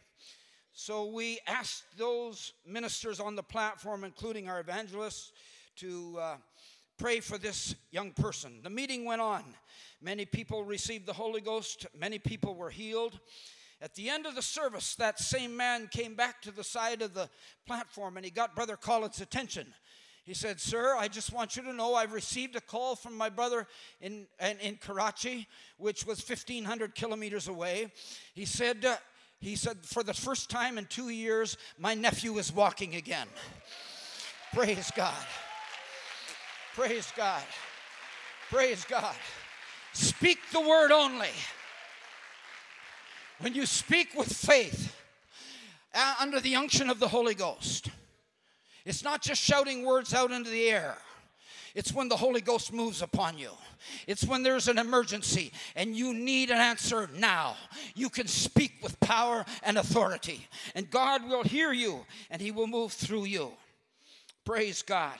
[0.72, 5.32] So we asked those ministers on the platform, including our evangelists,
[5.76, 6.36] to uh,
[6.98, 8.60] pray for this young person.
[8.62, 9.44] The meeting went on.
[10.00, 13.18] Many people received the Holy Ghost, many people were healed.
[13.80, 17.12] At the end of the service, that same man came back to the side of
[17.14, 17.28] the
[17.66, 19.74] platform and he got Brother Collett's attention.
[20.24, 23.28] He said, Sir, I just want you to know I've received a call from my
[23.28, 23.66] brother
[24.00, 27.92] in, in, Karachi, which was 1,500 kilometers away.
[28.32, 28.96] He said, uh,
[29.38, 33.26] he said, for the first time in two years, my nephew is walking again.
[34.54, 35.26] Praise God.
[36.74, 37.42] Praise God.
[38.50, 39.14] Praise God.
[39.92, 41.28] Speak the word only.
[43.40, 44.96] When you speak with faith
[45.94, 47.90] uh, under the unction of the Holy Ghost,
[48.84, 50.96] it's not just shouting words out into the air.
[51.74, 53.50] It's when the Holy Ghost moves upon you.
[54.06, 57.56] It's when there's an emergency and you need an answer now.
[57.94, 62.68] You can speak with power and authority, and God will hear you and He will
[62.68, 63.52] move through you.
[64.44, 65.18] Praise God.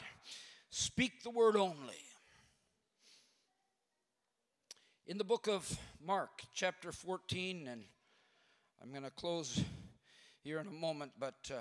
[0.70, 1.94] Speak the word only.
[5.06, 7.82] In the book of Mark, chapter 14, and
[8.82, 9.62] I'm going to close
[10.42, 11.56] here in a moment, but uh,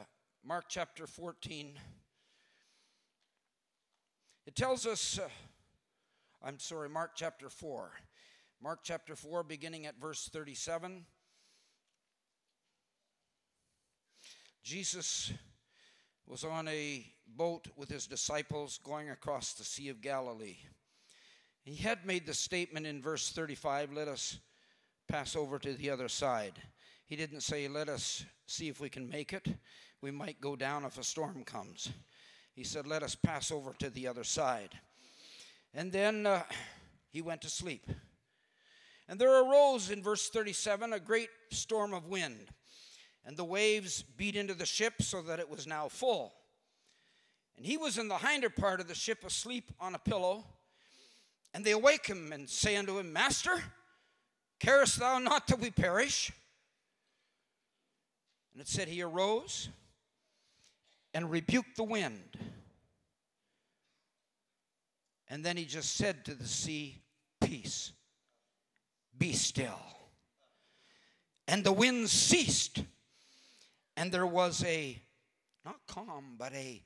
[0.45, 1.71] Mark chapter 14.
[4.45, 5.29] It tells us, uh,
[6.45, 7.91] I'm sorry, Mark chapter 4.
[8.61, 11.05] Mark chapter 4, beginning at verse 37.
[14.63, 15.31] Jesus
[16.27, 20.57] was on a boat with his disciples going across the Sea of Galilee.
[21.63, 24.39] He had made the statement in verse 35 let us
[25.07, 26.61] pass over to the other side.
[27.05, 29.47] He didn't say, let us see if we can make it
[30.03, 31.89] we might go down if a storm comes.
[32.53, 34.77] He said, Let us pass over to the other side.
[35.73, 36.43] And then uh,
[37.09, 37.89] he went to sleep.
[39.07, 42.49] And there arose in verse 37 a great storm of wind,
[43.25, 46.33] and the waves beat into the ship so that it was now full.
[47.55, 50.43] And he was in the hinder part of the ship asleep on a pillow.
[51.53, 53.63] And they awake him and say unto him, Master,
[54.59, 56.31] carest thou not that we perish?
[58.51, 59.69] And it said, He arose
[61.13, 62.37] and rebuked the wind.
[65.27, 67.01] And then he just said to the sea,
[67.41, 67.91] Peace,
[69.17, 69.79] be still.
[71.47, 72.83] And the wind ceased,
[73.97, 75.01] and there was a,
[75.65, 76.81] not calm, but a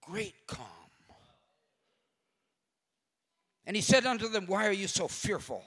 [0.00, 0.66] great calm.
[3.66, 5.64] And he said unto them, Why are you so fearful?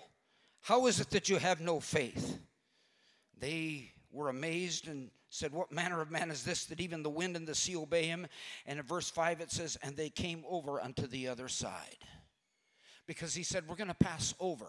[0.62, 2.40] How is it that you have no faith?
[3.38, 7.36] They were amazed and said, What manner of man is this that even the wind
[7.36, 8.28] and the sea obey him?
[8.66, 11.98] And in verse 5 it says, And they came over unto the other side.
[13.08, 14.68] Because he said, We're going to pass over.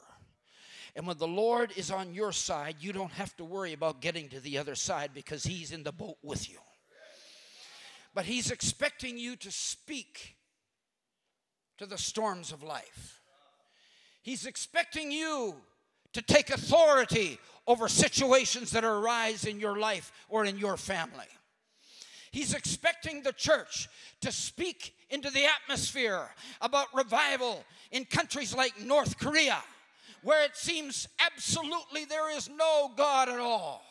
[0.96, 4.28] And when the Lord is on your side, you don't have to worry about getting
[4.30, 6.58] to the other side because he's in the boat with you.
[8.12, 10.36] But he's expecting you to speak
[11.78, 13.20] to the storms of life.
[14.22, 15.54] He's expecting you
[16.12, 17.38] to take authority
[17.70, 21.26] over situations that arise in your life or in your family.
[22.32, 23.88] He's expecting the church
[24.22, 26.28] to speak into the atmosphere
[26.60, 29.58] about revival in countries like North Korea,
[30.22, 33.82] where it seems absolutely there is no God at all.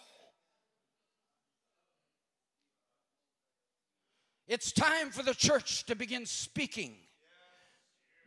[4.46, 6.96] It's time for the church to begin speaking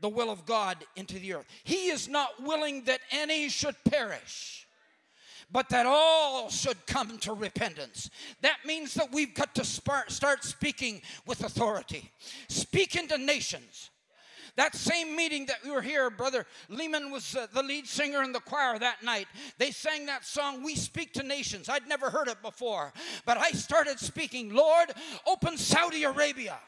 [0.01, 1.47] the will of God into the earth.
[1.63, 4.62] He is not willing that any should perish,
[5.53, 8.11] but that all should come to repentance.
[8.41, 12.11] That means that we've got to start speaking with authority.
[12.49, 13.91] Speak into nations.
[14.57, 18.33] That same meeting that we were here, Brother Lehman was uh, the lead singer in
[18.33, 19.27] the choir that night.
[19.57, 21.71] They sang that song, We Speak to Nations.
[21.71, 22.93] I'd never heard it before,
[23.25, 24.93] but I started speaking, Lord,
[25.27, 26.59] open Saudi Arabia.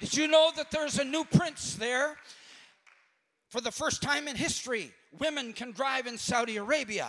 [0.00, 2.18] Did you know that there's a new prince there?
[3.48, 7.08] For the first time in history, women can drive in Saudi Arabia.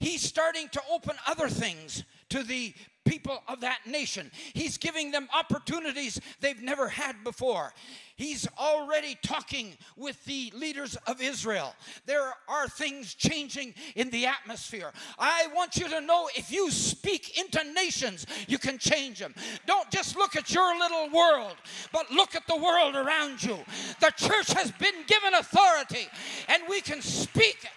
[0.00, 2.74] He's starting to open other things to the
[3.08, 4.30] people of that nation.
[4.52, 7.72] He's giving them opportunities they've never had before.
[8.16, 11.74] He's already talking with the leaders of Israel.
[12.04, 14.92] There are things changing in the atmosphere.
[15.18, 19.34] I want you to know if you speak into nations, you can change them.
[19.66, 21.54] Don't just look at your little world,
[21.92, 23.56] but look at the world around you.
[24.00, 26.08] The church has been given authority,
[26.48, 27.68] and we can speak,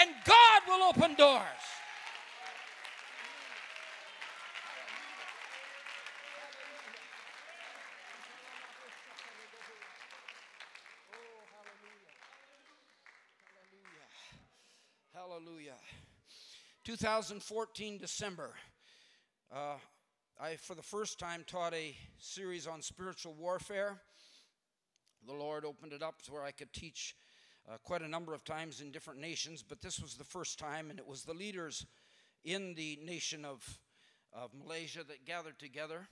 [0.00, 1.42] and God will open doors.
[15.18, 15.67] Hallelujah.
[16.84, 18.50] 2014, December.
[19.52, 19.74] Uh,
[20.40, 24.00] I, for the first time, taught a series on spiritual warfare.
[25.26, 27.16] The Lord opened it up to where I could teach
[27.68, 30.90] uh, quite a number of times in different nations, but this was the first time,
[30.90, 31.84] and it was the leaders
[32.44, 33.78] in the nation of,
[34.32, 36.08] of Malaysia that gathered together.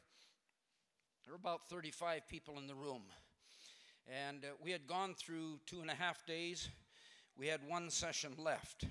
[1.25, 3.03] There were about 35 people in the room.
[4.07, 6.69] And uh, we had gone through two and a half days.
[7.37, 8.85] We had one session left.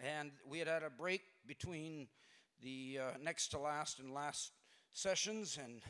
[0.00, 2.06] And we had had a break between
[2.62, 4.52] the uh, next to last and last
[4.92, 5.58] sessions.
[5.62, 5.82] And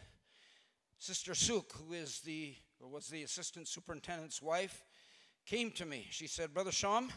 [0.99, 4.85] Sister Suk, who is the, was the assistant superintendent's wife,
[5.45, 6.07] came to me.
[6.11, 7.11] She said, Brother Shalm,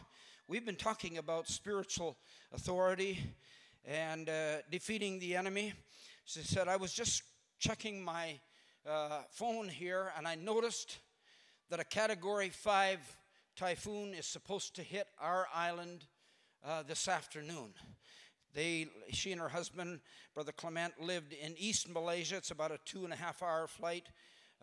[0.50, 2.18] we've been talking about spiritual
[2.52, 3.20] authority
[3.86, 5.74] and uh, defeating the enemy.
[6.26, 7.24] She said, I was just
[7.58, 8.38] checking my
[8.86, 10.98] uh, phone here and I noticed
[11.70, 13.00] that a category 5
[13.56, 16.06] typhoon is supposed to hit our island
[16.66, 17.74] uh, this afternoon.
[18.54, 20.02] They, she and her husband,
[20.34, 22.38] Brother Clement, lived in East Malaysia.
[22.38, 24.08] It's about a two and a half hour flight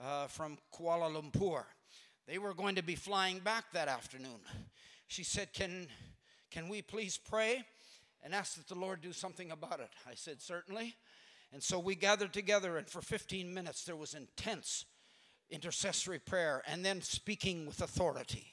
[0.03, 1.65] uh, from Kuala Lumpur.
[2.27, 4.41] They were going to be flying back that afternoon.
[5.07, 5.89] She said, can,
[6.51, 7.65] can we please pray
[8.23, 9.91] and ask that the Lord do something about it?
[10.07, 10.95] I said, Certainly.
[11.51, 14.85] And so we gathered together, and for 15 minutes there was intense
[15.51, 18.53] intercessory prayer and then speaking with authority.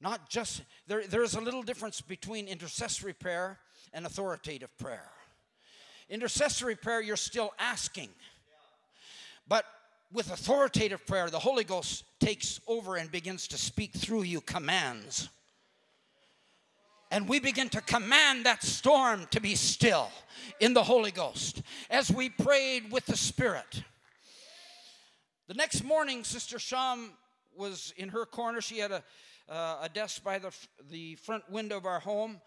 [0.00, 3.58] Not just, there, there's a little difference between intercessory prayer
[3.92, 5.10] and authoritative prayer.
[6.10, 8.10] Intercessory prayer, you're still asking.
[9.48, 9.64] But
[10.12, 15.28] with authoritative prayer, the Holy Ghost takes over and begins to speak through you commands.
[17.10, 20.10] And we begin to command that storm to be still
[20.60, 23.82] in the Holy Ghost as we prayed with the Spirit.
[25.46, 27.10] The next morning, Sister Shalm
[27.56, 28.60] was in her corner.
[28.60, 29.04] She had a
[29.48, 30.54] uh, a desk by the,
[30.90, 32.40] the front window of our home.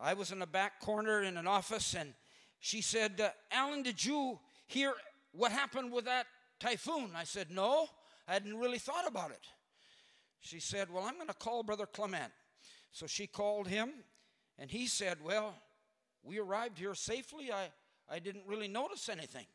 [0.00, 2.14] I was in a back corner in an office, and
[2.60, 4.94] she said, uh, Allan, did you hear
[5.32, 6.26] what happened with that
[6.60, 7.10] typhoon?
[7.16, 7.86] I said, No,
[8.28, 9.46] I hadn't really thought about it.
[10.40, 12.32] She said, Well, I'm going to call Brother Clement.
[12.90, 13.90] So she called him,
[14.58, 15.54] and he said, Well,
[16.22, 17.50] we arrived here safely.
[17.52, 17.70] I,
[18.10, 19.46] I didn't really notice anything.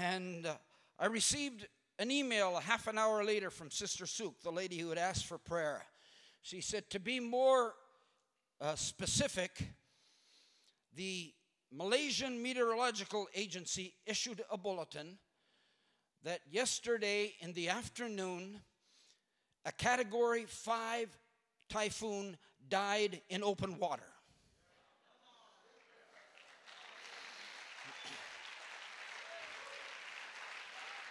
[0.00, 0.54] And uh,
[0.98, 1.66] I received
[1.98, 5.26] an email a half an hour later from Sister Suk, the lady who had asked
[5.26, 5.82] for prayer.
[6.42, 7.74] She said, To be more
[8.60, 9.62] uh, specific,
[10.94, 11.32] the
[11.72, 15.18] Malaysian Meteorological Agency issued a bulletin
[16.22, 18.60] that yesterday in the afternoon,
[19.64, 21.16] a category 5
[21.68, 22.36] typhoon
[22.68, 24.02] died in open water.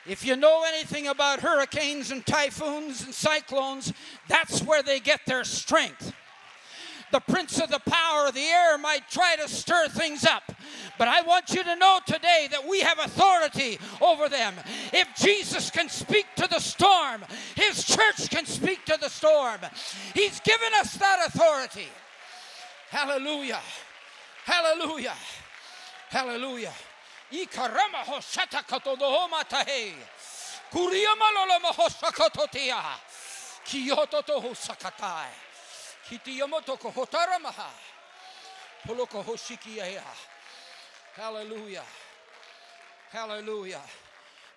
[0.07, 3.91] If you know anything about hurricanes and typhoons and cyclones,
[4.27, 6.13] that's where they get their strength.
[7.11, 10.43] The prince of the power of the air might try to stir things up,
[10.97, 14.53] but I want you to know today that we have authority over them.
[14.91, 17.23] If Jesus can speak to the storm,
[17.55, 19.59] his church can speak to the storm.
[20.13, 21.87] He's given us that authority.
[22.89, 23.61] Hallelujah.
[24.45, 25.13] Hallelujah.
[26.09, 26.73] Hallelujah.
[41.15, 41.83] Hallelujah.
[43.09, 43.81] Hallelujah.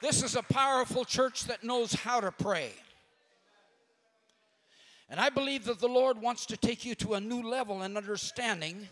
[0.02, 2.72] This is a powerful church that knows how to pray.
[5.08, 7.96] And I believe that the Lord wants to take you to a new level in
[7.96, 8.88] understanding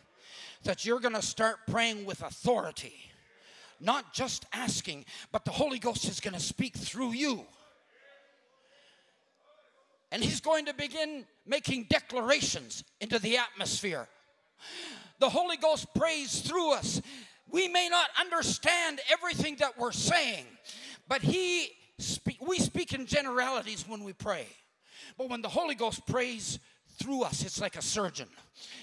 [0.62, 3.11] that you're going to start praying with authority
[3.81, 7.45] not just asking, but the Holy Ghost is going to speak through you.
[10.12, 14.09] And He's going to begin making declarations into the atmosphere.
[15.18, 17.01] The Holy Ghost prays through us.
[17.51, 20.47] We may not understand everything that we're saying,
[21.09, 21.70] but He
[22.47, 24.47] we speak in generalities when we pray.
[25.16, 26.59] But when the Holy Ghost prays
[26.97, 28.28] through us, it's like a surgeon.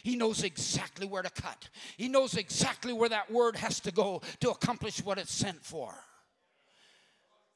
[0.03, 4.21] He knows exactly where to cut, He knows exactly where that word has to go
[4.39, 5.93] to accomplish what it's sent for.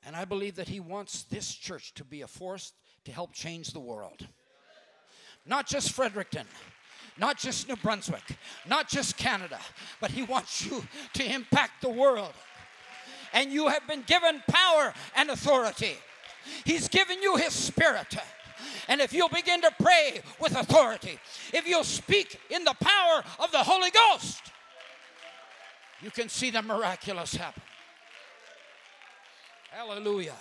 [0.05, 2.73] And I believe that He wants this church to be a force
[3.05, 4.27] to help change the world.
[5.45, 6.45] Not just Fredericton,
[7.17, 8.37] not just New Brunswick,
[8.67, 9.59] not just Canada,
[9.99, 10.83] but He wants you
[11.13, 12.33] to impact the world.
[13.33, 15.95] And you have been given power and authority.
[16.65, 18.15] He's given you His Spirit.
[18.87, 21.19] And if you'll begin to pray with authority,
[21.53, 24.41] if you'll speak in the power of the Holy Ghost,
[26.01, 27.63] you can see the miraculous happen.
[29.71, 30.35] Hallelujah.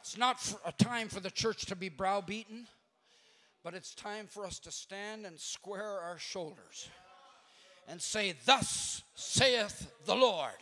[0.00, 2.66] It's not a time for the church to be browbeaten,
[3.62, 6.88] but it's time for us to stand and square our shoulders
[7.88, 10.52] and say, Thus saith the Lord.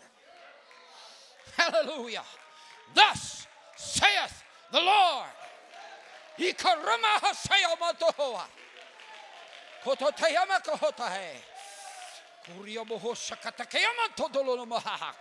[1.56, 2.22] Hallelujah.
[2.94, 5.26] Thus saith the Lord.
[6.38, 8.46] Ikarama hasaya matohoa.
[9.84, 11.42] Kototayama kohotahe.
[12.46, 15.16] Kuria moho shakatakayama todolo mahahak.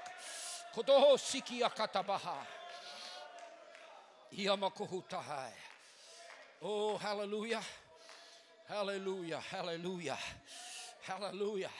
[0.75, 2.45] Kodoho siki akatabaha.
[4.31, 5.53] Yamakohutahai.
[6.61, 7.63] Oh, hallelujah.
[8.67, 9.39] Hallelujah.
[9.39, 10.17] Hallelujah.
[11.01, 11.71] Hallelujah.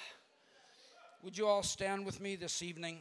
[1.24, 3.00] Would you all stand with me this evening?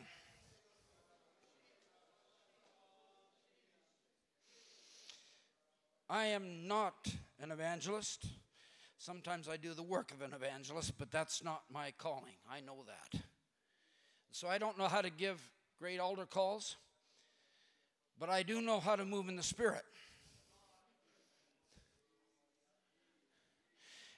[6.08, 7.08] I am not
[7.40, 8.26] an evangelist.
[8.98, 12.34] Sometimes I do the work of an evangelist, but that's not my calling.
[12.50, 13.20] I know that.
[14.30, 15.40] So I don't know how to give
[15.78, 16.76] great altar calls,
[18.18, 19.84] but I do know how to move in the Spirit.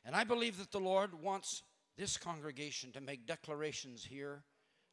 [0.05, 1.63] And I believe that the Lord wants
[1.97, 4.43] this congregation to make declarations here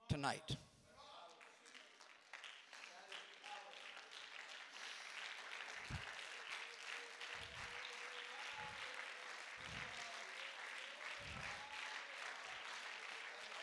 [0.10, 0.58] tonight.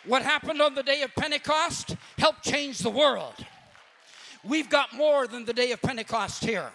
[0.05, 3.35] What happened on the day of Pentecost helped change the world.
[4.45, 6.73] We've got more than the day of Pentecost here.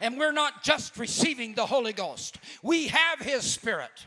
[0.00, 4.06] And we're not just receiving the Holy Ghost, we have His Spirit.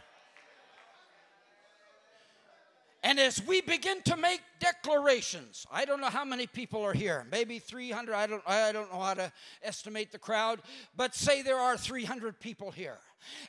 [3.05, 7.23] And as we begin to make declarations, I don't know how many people are here.
[7.31, 8.15] Maybe 300.
[8.15, 9.31] I don't I don't know how to
[9.61, 10.59] estimate the crowd,
[10.97, 12.97] but say there are 300 people here.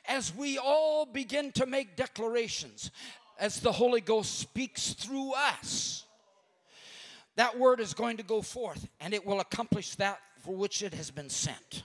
[0.07, 2.91] As we all begin to make declarations
[3.39, 6.05] as the Holy Ghost speaks through us,
[7.35, 10.93] that word is going to go forth and it will accomplish that for which it
[10.93, 11.81] has been sent.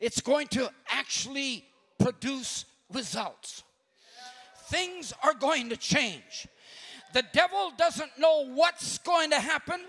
[0.00, 1.66] It's going to actually
[1.98, 3.62] produce results
[4.66, 6.48] things are going to change.
[7.12, 9.80] The devil doesn't know what's going to happen,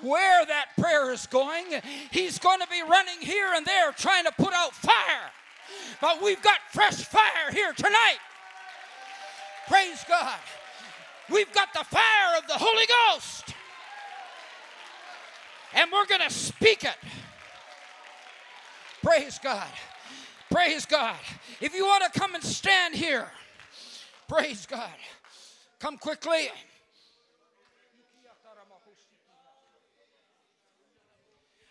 [0.00, 1.64] where that prayer is going.
[2.12, 5.30] He's going to be running here and there trying to put out fire.
[6.00, 8.18] But we've got fresh fire here tonight.
[9.66, 10.38] Praise God.
[11.28, 13.54] We've got the fire of the Holy Ghost.
[15.74, 16.96] And we're going to speak it.
[19.02, 19.68] Praise God.
[20.50, 21.16] Praise God.
[21.60, 23.30] If you want to come and stand here,
[24.28, 24.90] Praise God.
[25.78, 26.50] Come quickly.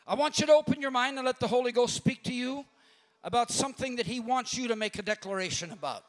[0.08, 2.66] I want you to open your mind and let the Holy Ghost speak to you
[3.24, 6.04] about something that He wants you to make a declaration about.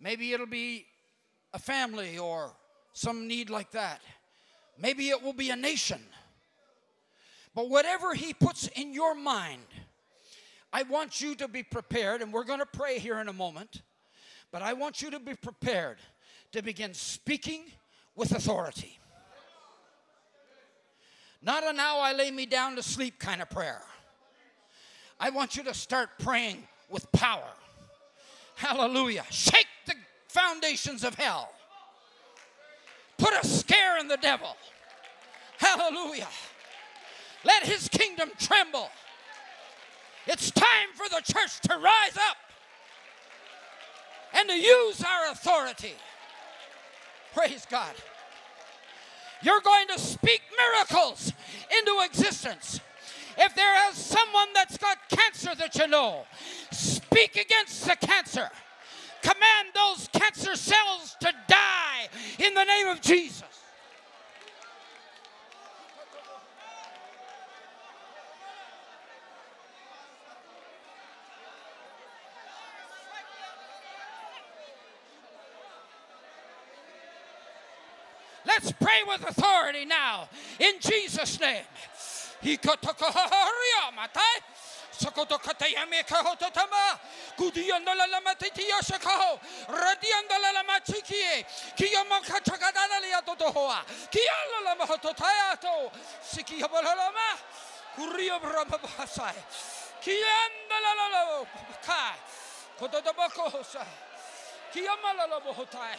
[0.00, 0.84] Maybe it'll be
[1.54, 2.50] a family or
[2.92, 4.02] some need like that.
[4.78, 6.00] Maybe it will be a nation.
[7.54, 9.62] But whatever He puts in your mind,
[10.72, 13.82] I want you to be prepared, and we're going to pray here in a moment,
[14.50, 15.98] but I want you to be prepared
[16.52, 17.64] to begin speaking
[18.14, 18.98] with authority.
[21.42, 23.82] Not a now I lay me down to sleep kind of prayer.
[25.20, 27.48] I want you to start praying with power.
[28.56, 29.24] Hallelujah.
[29.30, 29.94] Shake the
[30.28, 31.50] foundations of hell.
[33.18, 34.56] Put a scare in the devil.
[35.58, 36.28] Hallelujah.
[37.44, 38.90] Let his kingdom tremble.
[40.26, 42.36] It's time for the church to rise up
[44.34, 45.94] and to use our authority.
[47.34, 47.94] Praise God.
[49.42, 51.32] You're going to speak miracles
[51.78, 52.80] into existence.
[53.38, 56.24] If there is someone that's got cancer that you know,
[56.70, 58.48] speak against the cancer.
[59.22, 62.08] Command those cancer cells to die
[62.38, 63.42] in the name of Jesus.
[78.46, 80.28] Let's pray with authority now
[80.58, 81.64] in Jesus' name.
[82.42, 84.42] Hikotokohoria matai.
[84.92, 86.98] Sokoto katayame kahototama.
[87.36, 89.38] Kudiandola la matitio shakaho.
[89.68, 91.44] Radiandola la machikie.
[91.76, 93.84] Kiyama kachakadanalia totohoa.
[94.10, 95.92] Kiala la mahototayato.
[96.22, 97.38] Sikihabalama.
[97.96, 99.34] Kurio brababasai.
[100.00, 101.46] Kiandola la la
[101.86, 102.16] kai.
[102.78, 103.86] Kototobako hosa.
[104.72, 105.98] Kiyama la la bohotai.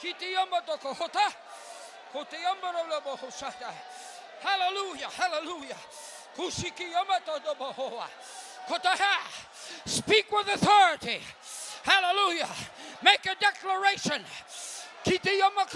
[0.00, 0.94] Kitiyama toko
[4.40, 5.76] Hallelujah, hallelujah.
[9.84, 11.20] Speak with authority.
[11.82, 12.48] Hallelujah.
[13.02, 14.24] Make a declaration.
[15.04, 15.66] Kitiyama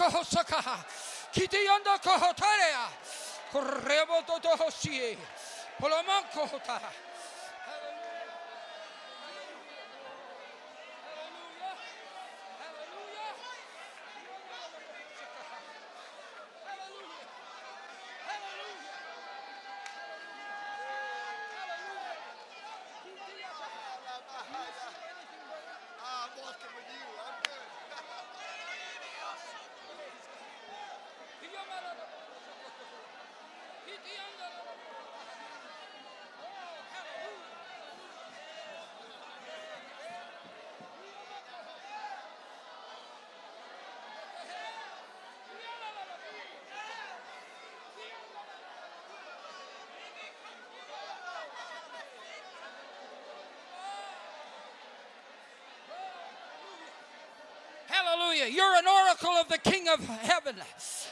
[58.05, 58.45] Hallelujah.
[58.47, 60.55] You're an oracle of the King of heaven.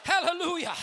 [0.03, 0.73] Hallelujah.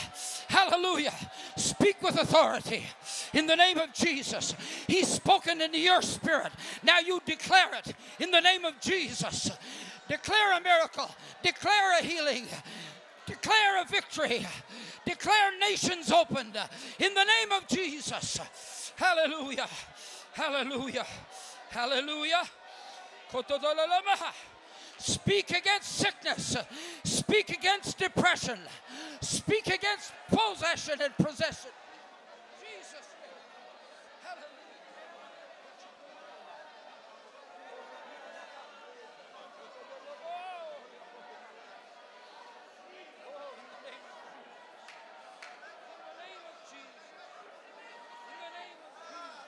[0.49, 1.13] Hallelujah.
[1.57, 2.85] Speak with authority
[3.33, 4.55] in the name of Jesus.
[4.89, 6.53] He's spoken into your spirit.
[6.83, 9.51] Now you declare it in the name of Jesus.
[10.09, 11.09] Declare a miracle.
[11.43, 12.47] Declare a healing.
[13.27, 14.47] Declare a victory.
[15.07, 16.57] Declare nations opened
[16.99, 18.41] in the name of Jesus.
[18.97, 19.69] Hallelujah.
[20.33, 21.07] Hallelujah.
[21.71, 22.43] Hallelujah.
[25.01, 26.57] Speak against sickness.
[27.05, 28.59] Speak against depression.
[29.23, 31.71] Speak against possession and possession.
[32.61, 33.41] Jesus' name.
[34.23, 34.77] Hallelujah.
[43.25, 44.21] Oh, in the name of
[45.57, 47.09] in the name of Jesus.
[48.29, 49.41] In the name of Jesus.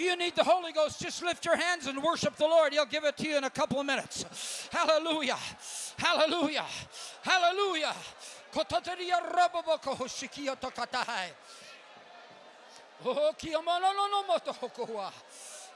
[0.00, 2.72] If you need the Holy Ghost, just lift your hands and worship the Lord.
[2.72, 4.66] He'll give it to you in a couple of minutes.
[4.72, 5.36] Hallelujah.
[5.98, 6.64] Hallelujah.
[7.20, 7.94] Hallelujah.
[8.50, 11.28] Kotateria rababako hoshikia tokatahai.
[13.04, 15.12] Oh, kiamalolo moto hokoa.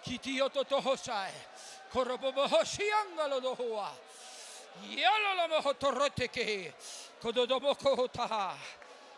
[0.02, 1.28] Kitioto tohosai.
[1.92, 3.90] Korobobo hoshiangalo dohoa.
[4.88, 6.72] Yalala mohotoroteke.
[7.22, 8.54] Kododoboko hotaha.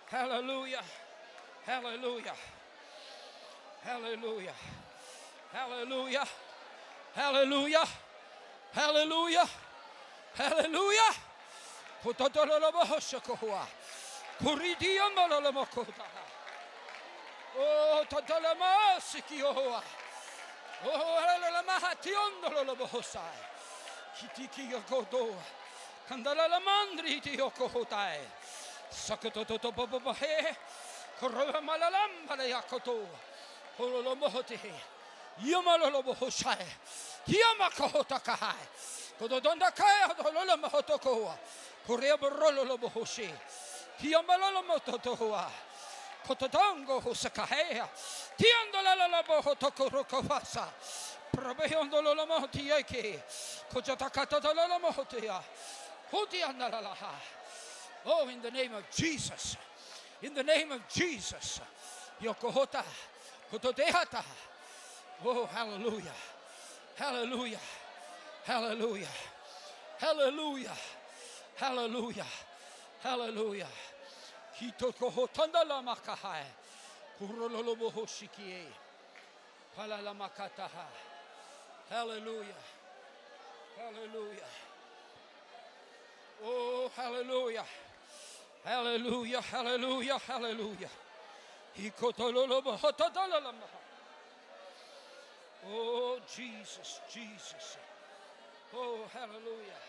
[0.06, 0.82] Hallelujah.
[1.64, 2.34] Hallelujah.
[3.84, 4.54] Hallelujah.
[5.52, 6.26] Hallelujah.
[7.14, 7.88] Hallelujah.
[8.72, 9.48] Hallelujah.
[10.34, 11.14] Hallelujah.
[12.04, 13.66] Kototololobohoshakohua.
[14.42, 16.22] Kuridiamololomokotaha.
[17.58, 19.82] Oh, totolamasikiohua.
[20.84, 21.96] Oh, hallelujah.
[24.18, 25.36] Kitiki yokodo.
[26.08, 28.20] Kandala mandri ti yokohotai.
[28.90, 30.56] Sakototo bobohe.
[31.20, 33.08] Korova malalamba le yakoto.
[35.36, 35.42] Hololomohote.
[35.42, 36.66] Yamalolobohoshai.
[37.26, 38.68] Yamakohota kahai.
[39.18, 41.38] Kododonda kaya hololomohotokoa.
[41.86, 43.34] Korea borololobohoshi.
[44.02, 45.50] Yamalolomototoa.
[46.26, 47.88] Kototongo hosakahea.
[48.36, 50.66] Tiandololobohotokorokofasa.
[51.36, 53.22] Probeondololomohotieke.
[53.72, 55.42] Kojotakatololomohotia.
[56.12, 57.14] Hutiandalalaha.
[58.04, 59.56] Oh, in the name of Jesus.
[60.22, 61.60] In the name of Jesus.
[62.22, 62.84] Yokohota.
[63.50, 64.24] Kotodehata.
[65.24, 66.12] Oh, hallelujah.
[66.96, 67.60] Hallelujah.
[68.44, 69.08] Hallelujah.
[69.98, 70.76] Hallelujah.
[71.56, 72.26] Hallelujah.
[73.02, 73.68] Hallelujah.
[74.60, 76.44] Hitokohotandala makahai.
[77.18, 78.66] Kurololoboho shikie.
[79.76, 80.86] Palalamakataha.
[81.90, 82.62] Hallelujah.
[83.78, 84.50] Hallelujah.
[86.44, 87.64] Oh, hallelujah.
[88.64, 89.40] Hallelujah.
[89.40, 90.18] Hallelujah.
[90.18, 90.90] Hallelujah.
[91.78, 93.85] Hikotololobohotodololamaha.
[95.68, 97.76] Oh, Jesus, Jesus.
[98.74, 99.80] Oh, hallelujah.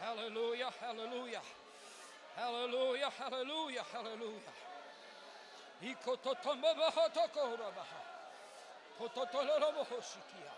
[0.00, 1.42] Hallelujah, hallelujah.
[2.36, 4.52] Hallelujah, hallelujah, hallelujah.
[5.82, 8.00] Ikototomobohotokorabaha.
[8.98, 10.52] Kototololobohoshikia.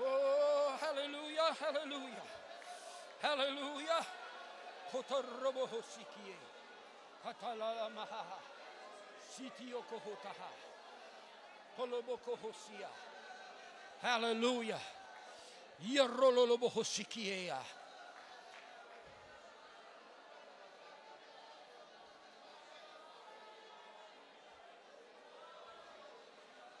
[0.00, 2.26] Oh, hallelujah, hallelujah,
[3.22, 4.06] hallelujah.
[4.92, 6.36] Kotorobo hosikie.
[7.24, 8.24] Katalala maha.
[9.36, 10.48] Sitioko hotaha.
[10.48, 10.67] Poloboko hosia.
[14.02, 14.80] Hallelujah.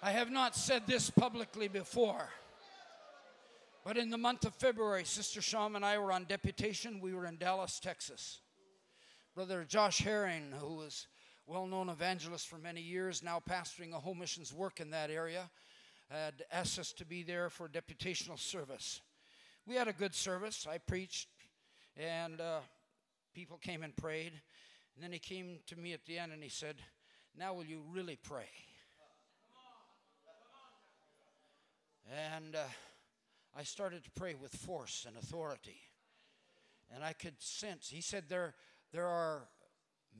[0.02, 2.28] I have not said this publicly before,
[3.84, 7.00] but in the month of February, Sister Shalm and I were on deputation.
[7.00, 8.40] We were in Dallas, Texas.
[9.34, 11.06] Brother Josh Herring, who was
[11.48, 15.48] well known evangelist for many years, now pastoring a home missions work in that area,
[16.10, 19.00] had asked us to be there for deputational service.
[19.66, 20.66] We had a good service.
[20.70, 21.28] I preached,
[21.96, 22.60] and uh,
[23.34, 24.32] people came and prayed.
[24.94, 26.76] And then he came to me at the end and he said,
[27.34, 28.50] Now will you really pray?
[32.34, 32.64] And uh,
[33.56, 35.80] I started to pray with force and authority.
[36.94, 38.54] And I could sense, he said, there,
[38.92, 39.48] there are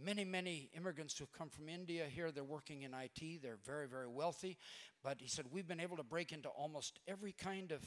[0.04, 2.30] many, many immigrants who've come from India here.
[2.30, 4.56] They're working in IT, they're very, very wealthy.
[5.02, 7.80] But he said, we've been able to break into almost every kind of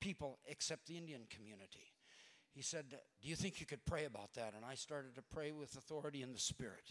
[0.00, 1.92] people except the Indian community.
[2.52, 4.54] He said, Do you think you could pray about that?
[4.56, 6.90] And I started to pray with authority in the Spirit.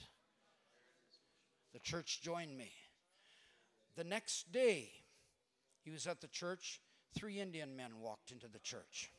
[1.73, 2.71] The church joined me.
[3.95, 4.91] The next day,
[5.83, 6.79] he was at the church.
[7.13, 9.11] Three Indian men walked into the church.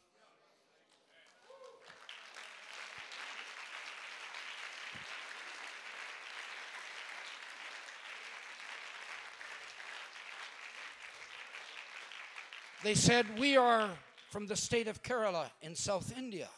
[12.82, 13.90] They said, We are
[14.30, 16.48] from the state of Kerala in South India.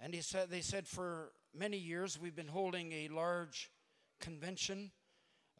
[0.00, 3.70] And he said, they said, for many years we've been holding a large
[4.18, 4.90] convention.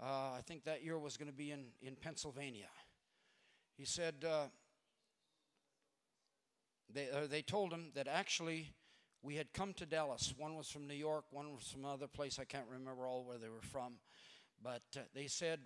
[0.02, 2.70] Uh, I think that year was going to be in, in Pennsylvania.
[3.76, 4.46] He said, uh,
[6.92, 8.72] they, uh, they told him that actually
[9.22, 10.34] we had come to Dallas.
[10.38, 12.38] One was from New York, one was from another place.
[12.40, 13.94] I can't remember all where they were from.
[14.62, 15.60] But uh, they said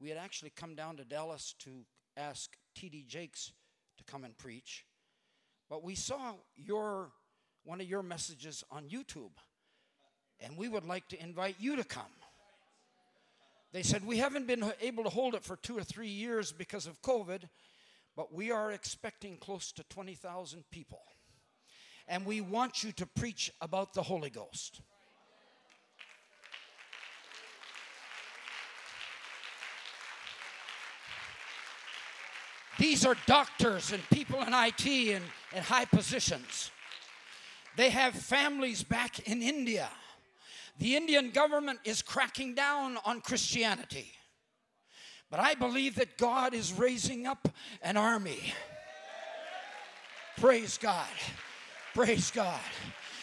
[0.00, 1.84] we had actually come down to Dallas to
[2.16, 3.04] ask T.D.
[3.08, 3.52] Jakes
[3.98, 4.84] to come and preach.
[5.68, 7.10] But we saw your
[7.64, 9.32] one of your messages on YouTube,
[10.40, 12.04] and we would like to invite you to come.
[13.72, 16.86] They said, We haven't been able to hold it for two or three years because
[16.86, 17.42] of COVID,
[18.14, 21.02] but we are expecting close to 20,000 people.
[22.08, 24.80] And we want you to preach about the Holy Ghost.
[32.78, 35.24] These are doctors and people in IT and,
[35.54, 36.70] and high positions.
[37.76, 39.88] They have families back in India.
[40.78, 44.12] The Indian government is cracking down on Christianity.
[45.30, 47.48] But I believe that God is raising up
[47.82, 48.52] an army.
[50.36, 51.08] Praise God.
[51.94, 52.60] Praise God.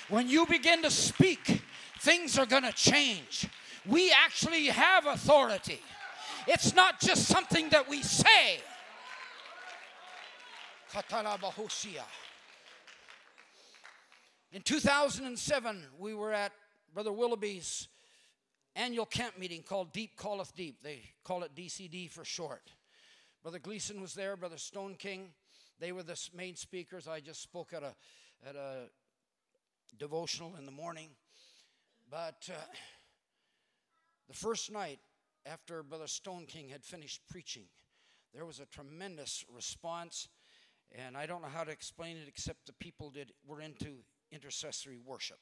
[0.10, 1.62] When you begin to speak,
[2.02, 3.48] things are going to change.
[3.86, 5.80] We actually have authority.
[6.48, 8.60] It's not just something that we say.
[14.52, 16.52] In 2007, we were at
[16.94, 17.88] Brother Willoughby's
[18.76, 20.84] annual camp meeting called Deep Calleth Deep.
[20.84, 22.74] They call it DCD for short.
[23.42, 25.30] Brother Gleason was there, Brother Stoneking.
[25.80, 27.08] They were the main speakers.
[27.08, 27.96] I just spoke at a,
[28.48, 28.84] at a
[29.98, 31.10] devotional in the morning.
[32.12, 32.66] But uh,
[34.28, 35.00] the first night
[35.48, 37.64] after Brother Stoneking had finished preaching,
[38.32, 40.28] there was a tremendous response.
[40.94, 43.98] And I don't know how to explain it except the people did were into
[44.32, 45.40] intercessory worship.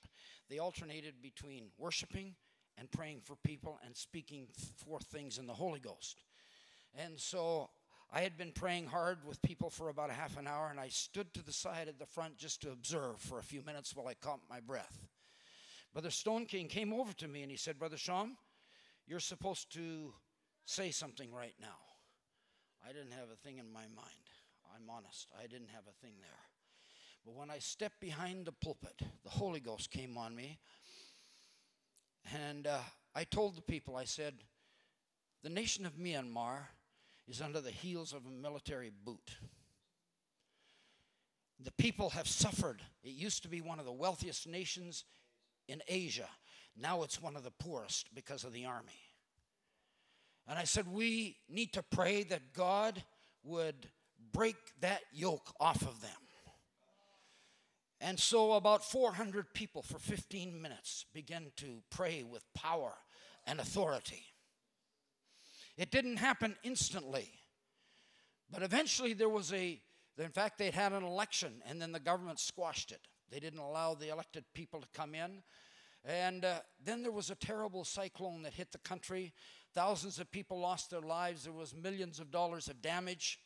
[0.49, 2.35] They alternated between worshiping
[2.77, 4.47] and praying for people and speaking
[4.85, 6.23] forth things in the Holy Ghost.
[6.97, 7.69] And so
[8.13, 10.89] I had been praying hard with people for about a half an hour, and I
[10.89, 14.07] stood to the side at the front just to observe for a few minutes while
[14.07, 15.07] I caught my breath.
[15.93, 18.37] Brother Stoneking came over to me and he said, Brother Shalm,
[19.07, 20.13] you're supposed to
[20.65, 21.67] say something right now.
[22.87, 24.30] I didn't have a thing in my mind.
[24.75, 25.27] I'm honest.
[25.37, 26.29] I didn't have a thing there.
[27.25, 30.59] But when I stepped behind the pulpit, the Holy Ghost came on me.
[32.33, 32.79] And uh,
[33.15, 34.35] I told the people, I said,
[35.43, 36.59] the nation of Myanmar
[37.27, 39.37] is under the heels of a military boot.
[41.63, 42.81] The people have suffered.
[43.03, 45.03] It used to be one of the wealthiest nations
[45.67, 46.29] in Asia.
[46.75, 48.99] Now it's one of the poorest because of the army.
[50.47, 53.03] And I said, we need to pray that God
[53.43, 53.87] would
[54.31, 56.11] break that yoke off of them.
[57.99, 62.93] And so, about 400 people for 15 minutes began to pray with power
[63.45, 64.25] and authority.
[65.77, 67.29] It didn't happen instantly,
[68.49, 69.81] but eventually there was a
[70.17, 73.01] In fact, they'd had an election and then the government squashed it.
[73.31, 75.43] They didn't allow the elected people to come in.
[76.03, 79.33] And uh, then there was a terrible cyclone that hit the country.
[79.73, 81.43] Thousands of people lost their lives.
[81.43, 83.39] There was millions of dollars of damage.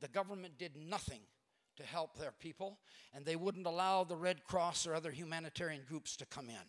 [0.00, 1.20] The government did nothing
[1.76, 2.78] to help their people,
[3.12, 6.66] and they wouldn't allow the Red Cross or other humanitarian groups to come in.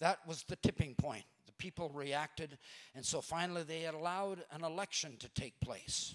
[0.00, 1.24] That was the tipping point.
[1.46, 2.58] The people reacted,
[2.94, 6.14] and so finally they allowed an election to take place.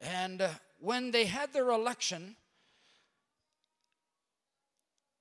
[0.00, 2.36] And uh, when they had their election,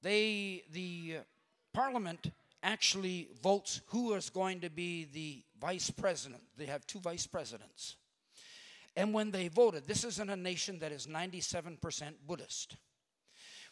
[0.02, 1.24] they the uh,
[1.74, 2.32] parliament
[2.64, 6.42] actually votes who is going to be the vice president.
[6.58, 7.98] They have two vice presidents.
[8.96, 12.78] And when they voted, this is in a nation that is 97% Buddhist.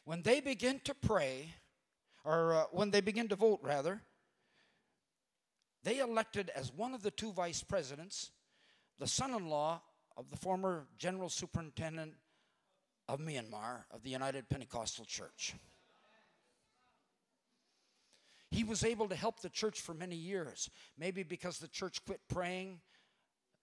[0.04, 1.54] When they begin to pray,
[2.24, 4.02] or uh, when they begin to vote, rather,
[5.84, 8.32] they elected as one of the two vice presidents
[9.00, 9.82] the son in law
[10.16, 12.14] of the former general superintendent
[13.08, 15.56] of Myanmar of the United Pentecostal Church.
[18.52, 22.20] He was able to help the church for many years, maybe because the church quit
[22.28, 22.82] praying.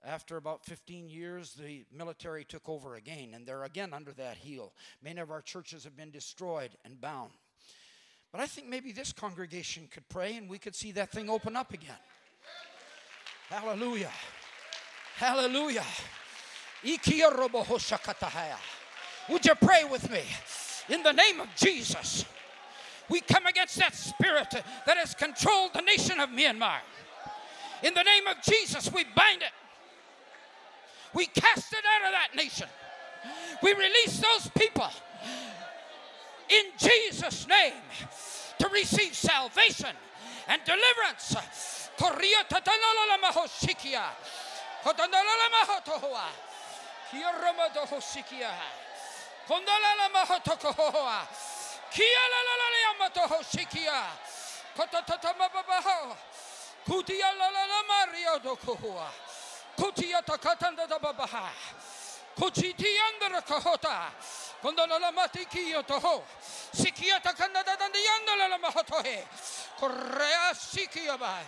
[0.05, 4.72] After about 15 years, the military took over again, and they're again under that heel.
[5.03, 7.32] Many of our churches have been destroyed and bound.
[8.30, 11.57] But I think maybe this congregation could pray and we could see that thing open
[11.57, 11.96] up again.
[13.49, 14.12] Hallelujah.
[15.16, 15.84] Hallelujah.
[16.84, 17.07] Would
[19.46, 20.22] you pray with me?
[20.88, 22.24] In the name of Jesus,
[23.09, 26.80] we come against that spirit that has controlled the nation of Myanmar.
[27.82, 29.53] In the name of Jesus, we bind it.
[31.14, 32.68] We cast it out of that nation.
[33.62, 34.88] We release those people
[36.48, 37.72] in Jesus' name
[38.59, 39.94] to receive salvation
[40.48, 41.36] and deliverance.
[56.88, 58.56] Kutia la la la mario do.
[59.78, 61.50] Kutiata katanda da babaha.
[62.36, 64.10] Kuchiti andara kahota.
[64.60, 66.24] Kondola la matikiyo toho.
[66.74, 69.26] Sikiata kanada dandi andala la mahotohe.
[69.78, 71.38] Korea sikiyaba.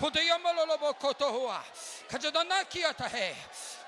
[0.00, 1.62] Kudiyamalo lobo kotohua.
[2.08, 3.36] Kajadanakiata he.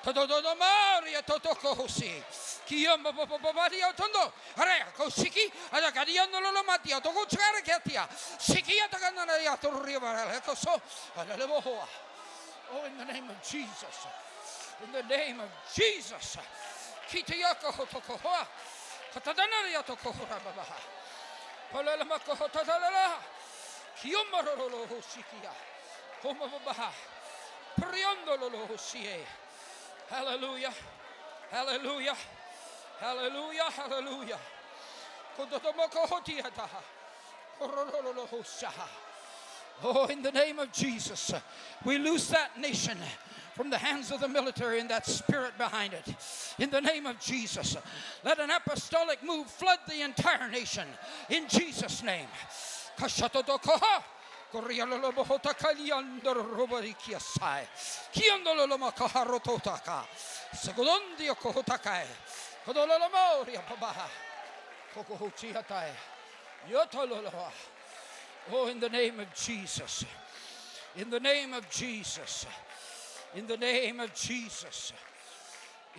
[0.05, 2.23] Tododo Maria Totoko Hosi.
[2.67, 4.33] Kiyamba Babaria Tondo.
[4.59, 5.51] Area Kosiki.
[5.73, 7.01] Adakariano Lolomatia.
[7.03, 8.07] Togo Characatia.
[8.39, 10.41] Sikia Taganaya Torriva.
[10.45, 10.81] Coso.
[11.17, 12.08] bohoa
[12.73, 14.07] Oh in the name of Jesus.
[14.85, 16.37] In the name of Jesus.
[28.67, 29.25] Hosie.
[30.09, 30.73] Hallelujah.
[31.51, 32.17] Hallelujah.
[33.01, 33.71] Hallelujah.
[33.71, 34.39] Hallelujah.
[39.83, 41.33] Oh, in the name of Jesus,
[41.85, 42.99] we loose that nation
[43.55, 46.15] from the hands of the military and that spirit behind it.
[46.59, 47.77] In the name of Jesus,
[48.25, 50.87] let an apostolic move flood the entire nation.
[51.29, 52.29] In Jesus' name.
[68.53, 70.05] Oh, in the name of Jesus.
[70.97, 72.47] In the name of Jesus.
[73.35, 74.93] In the name of Jesus.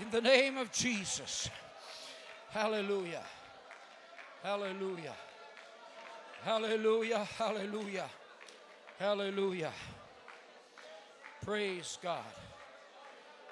[0.02, 1.50] In the name of Jesus.
[2.50, 3.24] Hallelujah.
[4.43, 5.16] Hallelujah.
[6.43, 7.28] Hallelujah.
[7.38, 8.10] Hallelujah.
[8.97, 9.72] Hallelujah.
[11.45, 12.24] Praise God.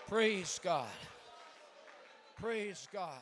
[0.07, 0.87] Praise God.
[2.39, 3.21] Praise God.